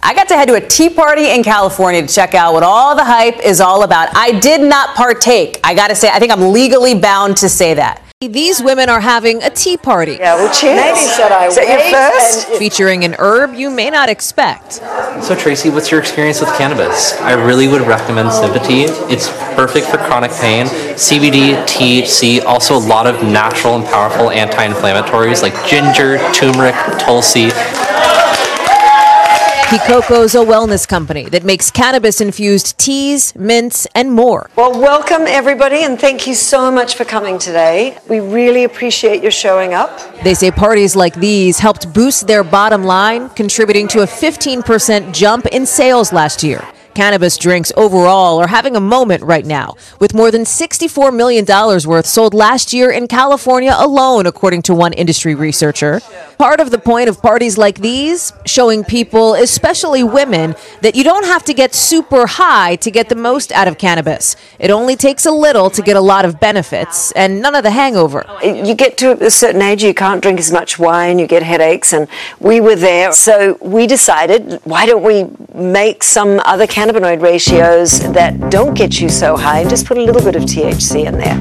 I 0.03 0.14
got 0.14 0.28
to 0.28 0.36
head 0.36 0.47
to 0.49 0.55
a 0.55 0.61
tea 0.61 0.88
party 0.88 1.30
in 1.30 1.42
California 1.42 2.07
to 2.07 2.12
check 2.12 2.34
out 2.34 2.53
what 2.53 2.62
all 2.62 2.94
the 2.94 3.05
hype 3.05 3.40
is 3.40 3.61
all 3.61 3.82
about. 3.82 4.14
I 4.14 4.38
did 4.38 4.61
not 4.61 4.94
partake. 4.94 5.59
I 5.64 5.74
got 5.74 5.88
to 5.88 5.97
say, 5.97 6.09
I 6.09 6.20
think 6.20 6.30
I'm 6.30 6.53
legally 6.53 6.94
bound 6.94 7.38
to 7.38 7.49
say 7.49 7.74
that. 7.74 8.03
These 8.22 8.62
women 8.62 8.88
are 8.88 9.00
having 9.00 9.42
a 9.42 9.50
tea 9.50 9.76
party. 9.76 10.12
Yeah, 10.12 10.36
well, 10.36 10.50
cheers. 10.50 10.80
Maybe 10.80 10.98
should 11.14 11.30
I 11.30 11.48
Is 11.48 11.56
that 11.56 11.68
your 11.68 11.92
first? 11.92 12.48
Featuring 12.58 13.04
an 13.04 13.14
herb 13.18 13.52
you 13.52 13.68
may 13.68 13.90
not 13.90 14.08
expect. 14.08 14.80
So 15.22 15.36
Tracy, 15.36 15.68
what's 15.68 15.90
your 15.90 16.00
experience 16.00 16.40
with 16.40 16.48
cannabis? 16.56 17.12
I 17.20 17.34
really 17.34 17.68
would 17.68 17.82
recommend 17.82 18.32
Sympathy. 18.32 18.84
It's 19.12 19.28
perfect 19.54 19.88
for 19.88 19.98
chronic 19.98 20.30
pain. 20.30 20.64
CBD, 20.96 21.62
THC, 21.66 22.42
also 22.42 22.78
a 22.78 22.80
lot 22.88 23.06
of 23.06 23.22
natural 23.22 23.76
and 23.76 23.84
powerful 23.84 24.30
anti-inflammatories 24.30 25.42
like 25.42 25.52
ginger, 25.68 26.16
turmeric, 26.32 26.74
tulsi. 26.98 27.50
Kikoko's 29.66 30.36
a 30.36 30.38
wellness 30.38 30.86
company 30.86 31.28
that 31.30 31.42
makes 31.42 31.72
cannabis 31.72 32.20
infused 32.20 32.78
teas, 32.78 33.34
mints, 33.34 33.84
and 33.96 34.12
more. 34.12 34.48
Well, 34.54 34.70
welcome 34.80 35.22
everybody, 35.26 35.82
and 35.82 35.98
thank 35.98 36.28
you 36.28 36.34
so 36.34 36.70
much 36.70 36.94
for 36.94 37.04
coming 37.04 37.36
today. 37.36 37.98
We 38.08 38.20
really 38.20 38.62
appreciate 38.62 39.22
your 39.22 39.32
showing 39.32 39.74
up. 39.74 39.90
They 40.22 40.34
say 40.34 40.52
parties 40.52 40.94
like 40.94 41.16
these 41.16 41.58
helped 41.58 41.92
boost 41.92 42.28
their 42.28 42.44
bottom 42.44 42.84
line, 42.84 43.28
contributing 43.30 43.88
to 43.88 44.02
a 44.02 44.06
15% 44.06 45.12
jump 45.12 45.46
in 45.46 45.66
sales 45.66 46.12
last 46.12 46.44
year. 46.44 46.64
Cannabis 46.97 47.36
drinks 47.36 47.70
overall 47.76 48.38
are 48.38 48.47
having 48.47 48.74
a 48.74 48.80
moment 48.80 49.22
right 49.22 49.44
now, 49.44 49.74
with 50.01 50.14
more 50.14 50.30
than 50.30 50.44
$64 50.44 51.14
million 51.14 51.44
worth 51.44 52.07
sold 52.07 52.32
last 52.32 52.72
year 52.72 52.90
in 52.90 53.07
California 53.07 53.74
alone, 53.76 54.24
according 54.24 54.62
to 54.62 54.74
one 54.74 54.94
industry 54.94 55.34
researcher. 55.34 56.01
Part 56.38 56.59
of 56.59 56.70
the 56.70 56.78
point 56.78 57.11
of 57.11 57.20
parties 57.20 57.59
like 57.59 57.80
these, 57.80 58.32
showing 58.47 58.82
people, 58.82 59.34
especially 59.34 60.05
women, 60.05 60.55
that 60.80 60.94
you 60.94 61.05
don't 61.05 61.26
have 61.26 61.44
to 61.44 61.53
get 61.53 61.74
super 61.74 62.26
high 62.26 62.76
to 62.76 62.90
get 62.90 63.11
the 63.11 63.14
most 63.14 63.53
out 63.53 63.68
of 63.68 63.76
cannabis. 63.76 64.34
It 64.59 64.70
only 64.70 64.97
takes 64.97 65.26
a 65.26 65.30
little 65.30 65.68
to 65.68 65.82
get 65.82 65.97
a 65.97 66.01
lot 66.01 66.24
of 66.24 66.40
benefits 66.40 67.12
and 67.12 67.42
none 67.42 67.55
of 67.55 67.62
the 67.62 67.72
hangover. 67.72 68.24
You 68.42 68.74
get 68.74 68.97
to 68.99 69.22
a 69.22 69.30
certain 69.30 69.61
age, 69.61 69.84
you 69.84 69.92
can't 69.92 70.22
drink 70.22 70.38
as 70.38 70.51
much 70.51 70.78
wine, 70.78 71.18
you 71.18 71.26
get 71.26 71.42
headaches, 71.42 71.92
and 71.92 72.09
we 72.40 72.59
were 72.59 72.76
there. 72.76 73.12
So 73.12 73.59
we 73.61 73.86
decided, 73.86 74.61
why 74.64 74.86
don't 74.86 75.03
we 75.03 75.26
make 75.55 76.03
some 76.03 76.40
other 76.47 76.66
cannabinoid 76.87 77.20
ratios 77.20 77.99
that 78.12 78.51
don't 78.51 78.74
get 78.74 79.01
you 79.01 79.09
so 79.09 79.37
high 79.37 79.61
and 79.61 79.68
just 79.68 79.87
put 79.87 79.99
a 79.99 80.01
little 80.01 80.22
bit 80.22 80.37
of 80.37 80.43
THC 80.43 81.05
in 81.07 81.18
there? 81.18 81.37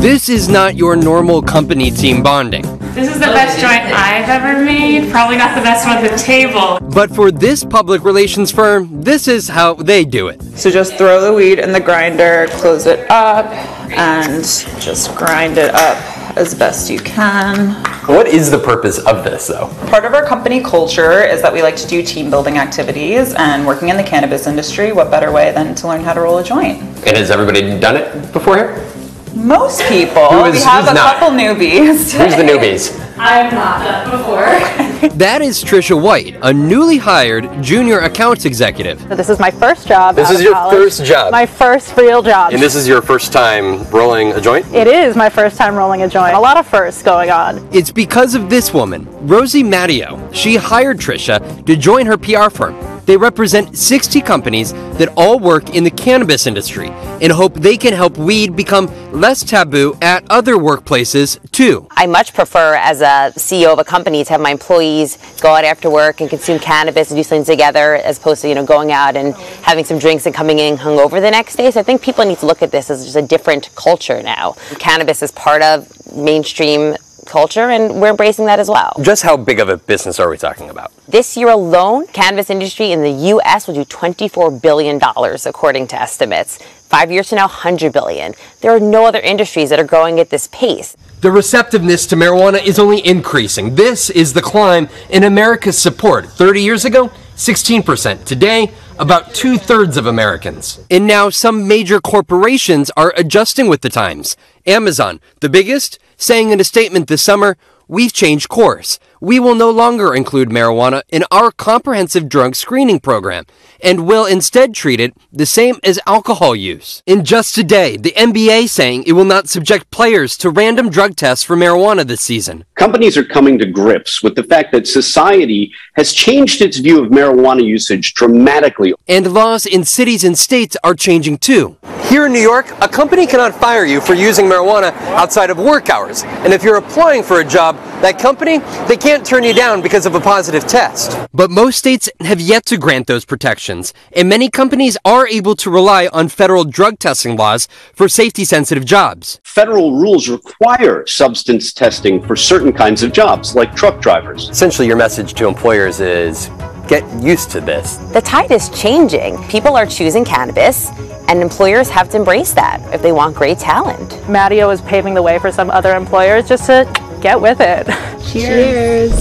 This 0.00 0.28
is 0.28 0.48
not 0.48 0.76
your 0.76 0.94
normal 0.94 1.40
company 1.40 1.90
team 1.90 2.22
bonding. 2.22 2.62
This 2.92 3.08
is 3.08 3.14
the 3.14 3.26
best 3.26 3.58
joint 3.58 3.84
I've 3.94 4.28
ever 4.28 4.62
made. 4.62 5.10
Probably 5.10 5.38
not 5.38 5.56
the 5.56 5.62
best 5.62 5.86
one 5.86 5.98
at 5.98 6.10
the 6.10 6.18
table. 6.18 6.78
But 6.92 7.14
for 7.14 7.30
this 7.30 7.64
public 7.64 8.04
relations 8.04 8.50
firm, 8.50 9.00
this 9.00 9.26
is 9.26 9.48
how 9.48 9.74
they 9.74 10.04
do 10.04 10.28
it. 10.28 10.42
So 10.58 10.70
just 10.70 10.96
throw 10.96 11.20
the 11.20 11.32
weed 11.32 11.60
in 11.60 11.72
the 11.72 11.80
grinder, 11.80 12.48
close 12.50 12.86
it 12.86 13.10
up, 13.10 13.46
and 13.92 14.42
just 14.42 15.16
grind 15.16 15.56
it 15.56 15.74
up 15.74 16.19
as 16.36 16.54
best 16.54 16.90
you 16.90 16.98
can. 17.00 17.74
What 18.06 18.26
is 18.26 18.50
the 18.50 18.58
purpose 18.58 18.98
of 18.98 19.24
this 19.24 19.46
though? 19.48 19.68
Part 19.88 20.04
of 20.04 20.14
our 20.14 20.24
company 20.24 20.62
culture 20.62 21.22
is 21.22 21.42
that 21.42 21.52
we 21.52 21.62
like 21.62 21.76
to 21.76 21.86
do 21.86 22.02
team 22.02 22.30
building 22.30 22.58
activities, 22.58 23.34
and 23.34 23.66
working 23.66 23.88
in 23.88 23.96
the 23.96 24.02
cannabis 24.02 24.46
industry, 24.46 24.92
what 24.92 25.10
better 25.10 25.30
way 25.32 25.52
than 25.52 25.74
to 25.76 25.88
learn 25.88 26.02
how 26.02 26.12
to 26.12 26.20
roll 26.20 26.38
a 26.38 26.44
joint? 26.44 26.80
And 27.06 27.16
has 27.16 27.30
everybody 27.30 27.78
done 27.78 27.96
it 27.96 28.32
before 28.32 28.56
here? 28.56 28.86
Most 29.34 29.82
people. 29.84 30.26
Who 30.28 30.44
is- 30.46 30.54
we 30.56 30.60
have 30.62 30.82
who's 30.84 30.90
a 30.90 30.94
not? 30.94 31.16
couple 31.16 31.36
newbies. 31.36 32.12
Who's 32.12 32.36
the 32.36 32.42
newbies? 32.42 33.06
I've 33.22 33.52
not 33.52 33.84
done 33.84 34.10
before. 34.18 34.90
That 35.20 35.40
is 35.40 35.64
Trisha 35.64 36.00
White, 36.00 36.36
a 36.42 36.52
newly 36.52 36.98
hired 36.98 37.62
junior 37.62 38.00
accounts 38.00 38.44
executive. 38.44 39.00
So 39.00 39.16
this 39.16 39.30
is 39.30 39.38
my 39.38 39.50
first 39.50 39.88
job. 39.88 40.14
This 40.14 40.28
out 40.28 40.34
is 40.34 40.40
of 40.40 40.44
your 40.44 40.52
college. 40.52 40.76
first 40.76 41.04
job? 41.06 41.32
My 41.32 41.46
first 41.46 41.96
real 41.96 42.22
job. 42.22 42.52
And 42.52 42.60
this 42.60 42.74
is 42.74 42.86
your 42.86 43.00
first 43.00 43.32
time 43.32 43.82
rolling 43.90 44.32
a 44.32 44.40
joint? 44.42 44.66
It 44.74 44.86
is 44.86 45.16
my 45.16 45.30
first 45.30 45.56
time 45.56 45.74
rolling 45.74 46.02
a 46.02 46.08
joint. 46.08 46.34
A 46.36 46.40
lot 46.40 46.58
of 46.58 46.66
firsts 46.66 47.02
going 47.02 47.30
on. 47.30 47.66
It's 47.72 47.90
because 47.90 48.34
of 48.34 48.50
this 48.50 48.74
woman, 48.74 49.06
Rosie 49.26 49.62
Mattio. 49.62 50.20
She 50.34 50.56
hired 50.56 50.98
Trisha 50.98 51.64
to 51.64 51.76
join 51.76 52.04
her 52.04 52.18
PR 52.18 52.50
firm. 52.50 52.74
They 53.06 53.16
represent 53.16 53.76
60 53.76 54.20
companies 54.20 54.72
that 54.72 55.12
all 55.16 55.38
work 55.38 55.74
in 55.74 55.84
the 55.84 55.90
cannabis 55.90 56.46
industry 56.46 56.88
and 57.20 57.32
hope 57.32 57.54
they 57.54 57.76
can 57.76 57.92
help 57.92 58.16
weed 58.16 58.56
become 58.56 58.86
less 59.12 59.42
taboo 59.42 59.96
at 60.00 60.24
other 60.30 60.54
workplaces 60.54 61.38
too. 61.50 61.86
I 61.90 62.06
much 62.06 62.32
prefer, 62.32 62.74
as 62.74 63.00
a 63.00 63.32
CEO 63.38 63.72
of 63.72 63.78
a 63.78 63.84
company, 63.84 64.24
to 64.24 64.30
have 64.32 64.40
my 64.40 64.50
employees 64.50 65.18
go 65.40 65.54
out 65.54 65.64
after 65.64 65.90
work 65.90 66.20
and 66.20 66.30
consume 66.30 66.58
cannabis 66.58 67.10
and 67.10 67.18
do 67.18 67.24
things 67.24 67.46
together, 67.46 67.96
as 67.96 68.18
opposed 68.18 68.42
to 68.42 68.48
you 68.48 68.54
know 68.54 68.64
going 68.64 68.92
out 68.92 69.16
and 69.16 69.34
having 69.62 69.84
some 69.84 69.98
drinks 69.98 70.26
and 70.26 70.34
coming 70.34 70.58
in 70.58 70.76
hungover 70.76 71.20
the 71.20 71.30
next 71.30 71.56
day. 71.56 71.70
So 71.70 71.80
I 71.80 71.82
think 71.82 72.02
people 72.02 72.24
need 72.24 72.38
to 72.38 72.46
look 72.46 72.62
at 72.62 72.70
this 72.70 72.90
as 72.90 73.04
just 73.04 73.16
a 73.16 73.22
different 73.22 73.74
culture 73.74 74.22
now. 74.22 74.52
Cannabis 74.78 75.22
is 75.22 75.32
part 75.32 75.62
of 75.62 75.88
mainstream 76.14 76.96
culture, 77.30 77.70
and 77.70 78.00
we're 78.00 78.10
embracing 78.10 78.46
that 78.46 78.58
as 78.58 78.68
well. 78.68 78.92
Just 79.00 79.22
how 79.22 79.36
big 79.36 79.60
of 79.60 79.68
a 79.68 79.76
business 79.76 80.20
are 80.20 80.28
we 80.28 80.36
talking 80.36 80.68
about? 80.68 80.92
This 81.08 81.36
year 81.36 81.48
alone, 81.48 82.06
cannabis 82.08 82.50
industry 82.50 82.92
in 82.92 83.02
the 83.02 83.10
U.S. 83.10 83.66
will 83.66 83.74
do 83.74 83.84
24 83.84 84.50
billion 84.50 84.98
dollars, 84.98 85.46
according 85.46 85.86
to 85.88 86.00
estimates. 86.00 86.58
Five 86.90 87.12
years 87.12 87.28
from 87.28 87.36
now, 87.36 87.46
100 87.46 87.92
billion. 87.92 88.34
There 88.60 88.72
are 88.72 88.80
no 88.80 89.06
other 89.06 89.20
industries 89.20 89.70
that 89.70 89.78
are 89.78 89.84
growing 89.84 90.18
at 90.18 90.28
this 90.28 90.48
pace. 90.48 90.96
The 91.20 91.30
receptiveness 91.30 92.06
to 92.08 92.16
marijuana 92.16 92.64
is 92.64 92.78
only 92.78 93.06
increasing. 93.06 93.76
This 93.76 94.10
is 94.10 94.32
the 94.32 94.42
climb 94.42 94.88
in 95.08 95.22
America's 95.22 95.78
support. 95.78 96.26
30 96.26 96.62
years 96.62 96.84
ago, 96.84 97.10
16%. 97.36 98.24
Today, 98.24 98.72
about 98.98 99.32
two 99.32 99.56
thirds 99.56 99.96
of 99.96 100.06
Americans. 100.06 100.84
And 100.90 101.06
now 101.06 101.30
some 101.30 101.68
major 101.68 102.00
corporations 102.00 102.90
are 102.96 103.14
adjusting 103.16 103.68
with 103.68 103.82
the 103.82 103.88
times. 103.88 104.36
Amazon, 104.66 105.20
the 105.40 105.48
biggest, 105.48 105.98
saying 106.20 106.50
in 106.50 106.60
a 106.60 106.64
statement 106.64 107.08
this 107.08 107.22
summer, 107.22 107.56
We've 107.88 108.12
changed 108.12 108.48
course. 108.48 109.00
We 109.20 109.38
will 109.38 109.54
no 109.54 109.70
longer 109.70 110.14
include 110.14 110.48
marijuana 110.48 111.02
in 111.10 111.24
our 111.30 111.52
comprehensive 111.52 112.28
drug 112.28 112.56
screening 112.56 112.98
program 112.98 113.44
and 113.82 114.06
will 114.06 114.24
instead 114.24 114.74
treat 114.74 114.98
it 114.98 115.14
the 115.30 115.46
same 115.46 115.76
as 115.84 116.00
alcohol 116.06 116.56
use. 116.56 117.02
In 117.06 117.24
just 117.24 117.54
today, 117.54 117.96
the 117.96 118.12
NBA 118.12 118.68
saying 118.68 119.04
it 119.06 119.12
will 119.12 119.24
not 119.24 119.48
subject 119.48 119.90
players 119.90 120.36
to 120.38 120.50
random 120.50 120.88
drug 120.88 121.16
tests 121.16 121.44
for 121.44 121.54
marijuana 121.54 122.06
this 122.06 122.22
season. 122.22 122.64
Companies 122.76 123.16
are 123.16 123.24
coming 123.24 123.58
to 123.58 123.66
grips 123.66 124.22
with 124.22 124.34
the 124.34 124.42
fact 124.42 124.72
that 124.72 124.86
society 124.86 125.72
has 125.94 126.12
changed 126.12 126.62
its 126.62 126.78
view 126.78 127.04
of 127.04 127.10
marijuana 127.10 127.64
usage 127.64 128.14
dramatically. 128.14 128.94
And 129.06 129.32
laws 129.32 129.66
in 129.66 129.84
cities 129.84 130.24
and 130.24 130.38
states 130.38 130.76
are 130.82 130.94
changing 130.94 131.38
too. 131.38 131.76
Here 132.04 132.26
in 132.26 132.32
New 132.32 132.40
York, 132.40 132.66
a 132.80 132.88
company 132.88 133.26
cannot 133.26 133.54
fire 133.54 133.84
you 133.84 134.00
for 134.00 134.14
using 134.14 134.46
marijuana 134.46 134.92
outside 135.12 135.50
of 135.50 135.58
work 135.58 135.90
hours. 135.90 136.24
And 136.24 136.52
if 136.52 136.64
you're 136.64 136.76
applying 136.76 137.22
for 137.22 137.40
a 137.40 137.44
job, 137.44 137.76
that 138.02 138.18
company, 138.18 138.58
they 138.88 138.96
can't 138.96 139.24
turn 139.24 139.44
you 139.44 139.52
down 139.52 139.82
because 139.82 140.06
of 140.06 140.14
a 140.14 140.20
positive 140.20 140.66
test. 140.66 141.18
But 141.32 141.50
most 141.50 141.78
states 141.78 142.08
have 142.20 142.40
yet 142.40 142.66
to 142.66 142.76
grant 142.76 143.06
those 143.06 143.24
protections, 143.24 143.92
and 144.12 144.28
many 144.28 144.50
companies 144.50 144.96
are 145.04 145.26
able 145.26 145.54
to 145.56 145.70
rely 145.70 146.08
on 146.12 146.28
federal 146.28 146.64
drug 146.64 146.98
testing 146.98 147.36
laws 147.36 147.68
for 147.94 148.08
safety 148.08 148.44
sensitive 148.44 148.84
jobs. 148.84 149.40
Federal 149.44 149.98
rules 149.98 150.28
require 150.28 151.06
substance 151.06 151.72
testing 151.72 152.22
for 152.22 152.36
certain 152.36 152.72
kinds 152.72 153.02
of 153.02 153.12
jobs, 153.12 153.54
like 153.54 153.74
truck 153.74 154.00
drivers. 154.00 154.48
Essentially, 154.48 154.86
your 154.86 154.96
message 154.96 155.34
to 155.34 155.46
employers 155.46 156.00
is 156.00 156.48
get 156.90 157.04
used 157.22 157.52
to 157.52 157.60
this. 157.60 157.98
The 158.12 158.20
tide 158.20 158.50
is 158.50 158.68
changing. 158.70 159.38
People 159.44 159.76
are 159.76 159.86
choosing 159.86 160.24
cannabis, 160.24 160.90
and 161.28 161.40
employers 161.40 161.88
have 161.88 162.10
to 162.10 162.16
embrace 162.16 162.52
that 162.54 162.82
if 162.92 163.00
they 163.00 163.12
want 163.12 163.36
great 163.36 163.60
talent. 163.60 164.10
Mattio 164.26 164.70
is 164.70 164.80
paving 164.80 165.14
the 165.14 165.22
way 165.22 165.38
for 165.38 165.52
some 165.52 165.70
other 165.70 165.94
employers 165.94 166.48
just 166.48 166.66
to 166.66 166.84
get 167.22 167.40
with 167.40 167.60
it. 167.60 167.86
Cheers. 168.26 169.12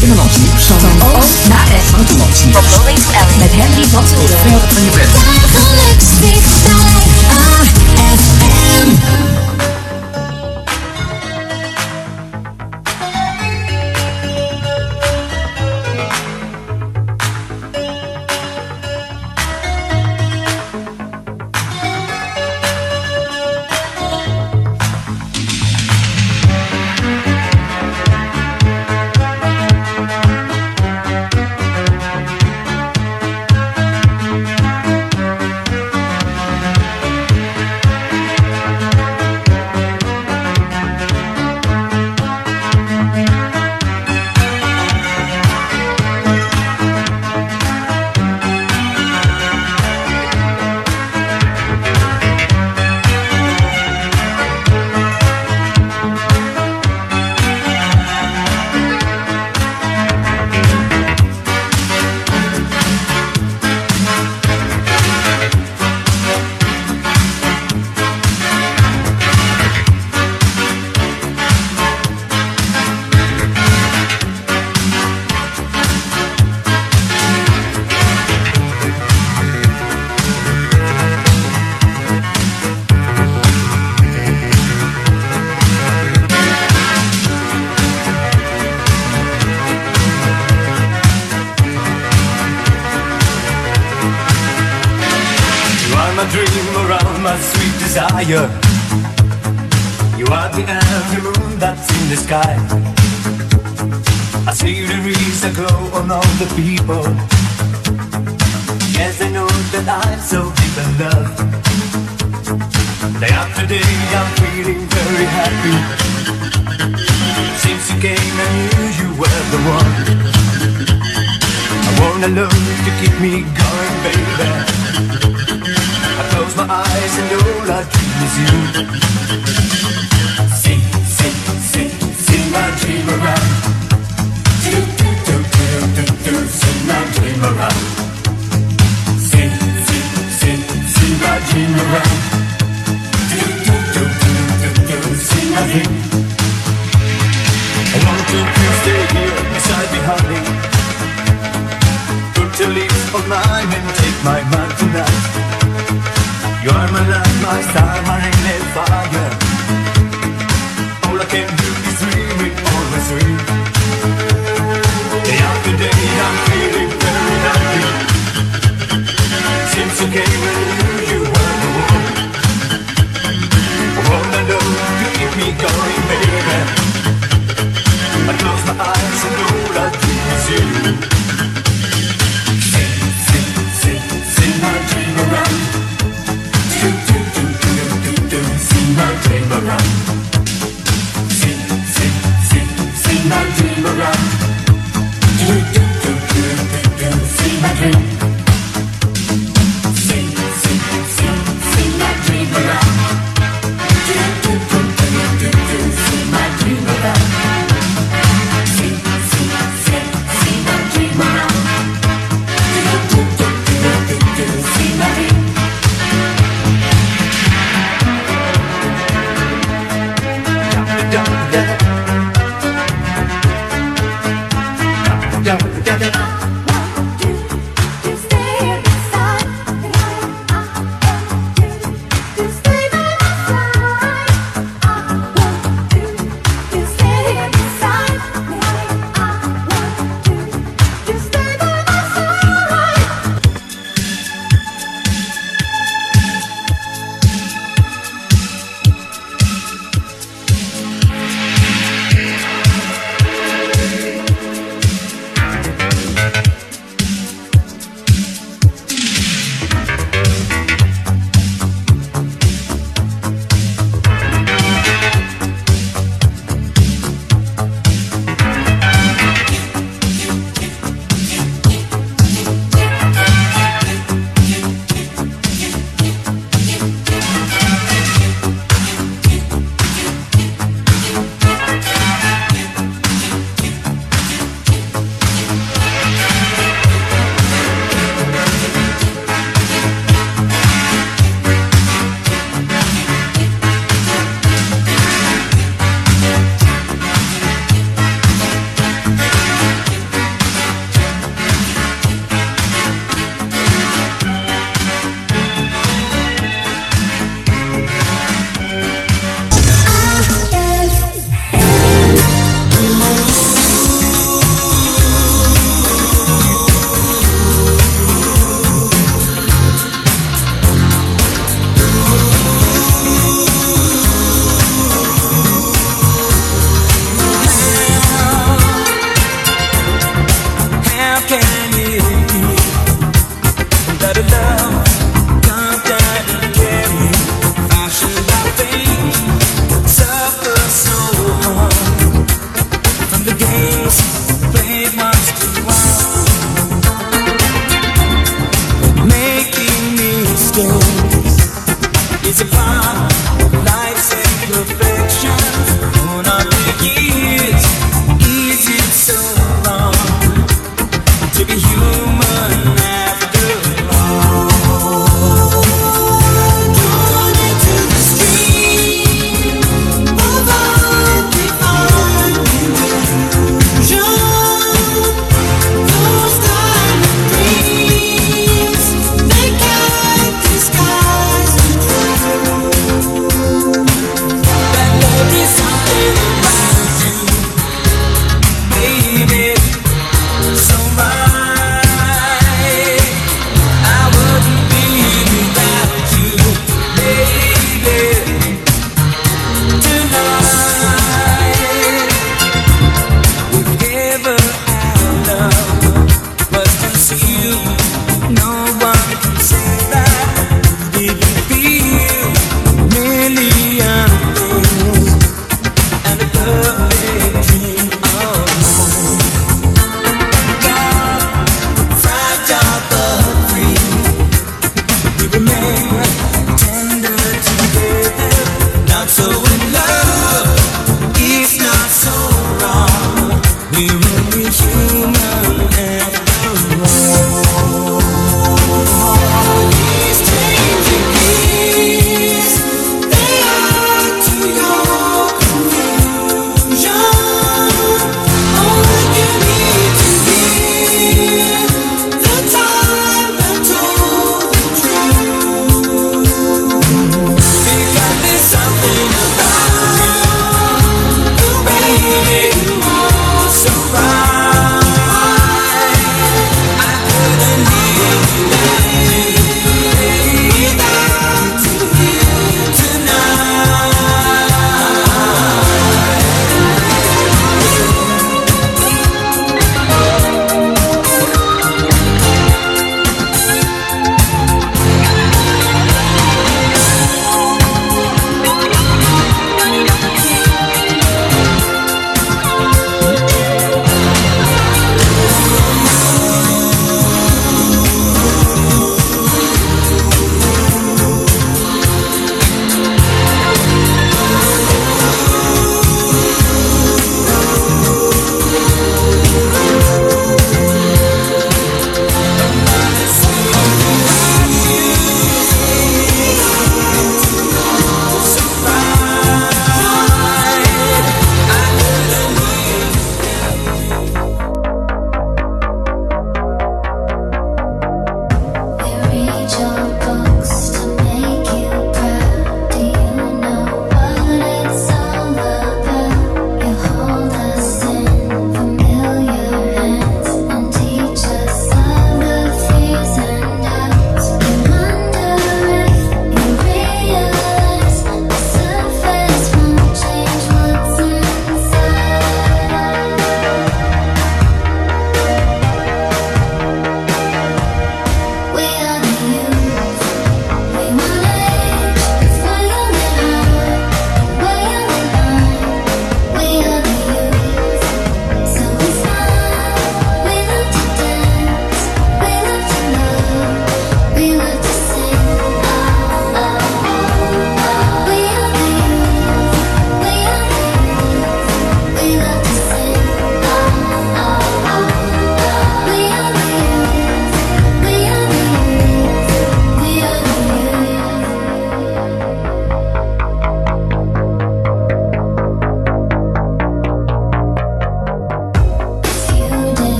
Binnenlands 0.00 0.38
nieuws 0.38 0.64
van 0.66 1.08
O 1.08 1.12
naar 1.48 1.66
F. 1.66 1.90
Buitenlands 1.92 2.44
nieuws. 2.44 2.56
From 2.56 2.66
Lowlands 2.74 3.06
to 3.06 3.12
LA. 3.12 3.38
Met 3.38 3.52
Henry 3.52 3.84
van 3.88 4.04
Tilde. 4.04 4.36
Verder 4.36 4.60
van 4.60 4.84
je 4.84 4.90
bed. 4.90 6.53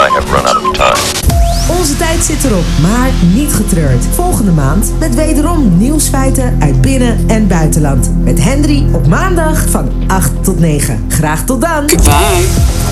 I 0.00 0.08
have 0.12 0.32
run 0.32 0.46
out 0.46 0.56
of 0.56 0.72
time. 0.72 1.78
Onze 1.78 1.96
tijd 1.96 2.24
zit 2.24 2.44
erop, 2.44 2.64
maar 2.82 3.10
niet 3.34 3.52
getreurd. 3.52 4.04
Volgende 4.14 4.50
maand 4.50 4.92
met 4.98 5.14
wederom 5.14 5.78
nieuwsfeiten 5.78 6.56
uit 6.60 6.80
binnen- 6.80 7.24
en 7.26 7.46
buitenland. 7.46 8.10
Met 8.22 8.42
Henry 8.42 8.86
op 8.92 9.06
maandag 9.06 9.68
van 9.68 9.90
8 10.06 10.44
tot 10.44 10.58
9. 10.58 11.04
Graag 11.08 11.44
tot 11.44 11.60
dan. 11.60 11.88
Goodbye. 11.90 12.89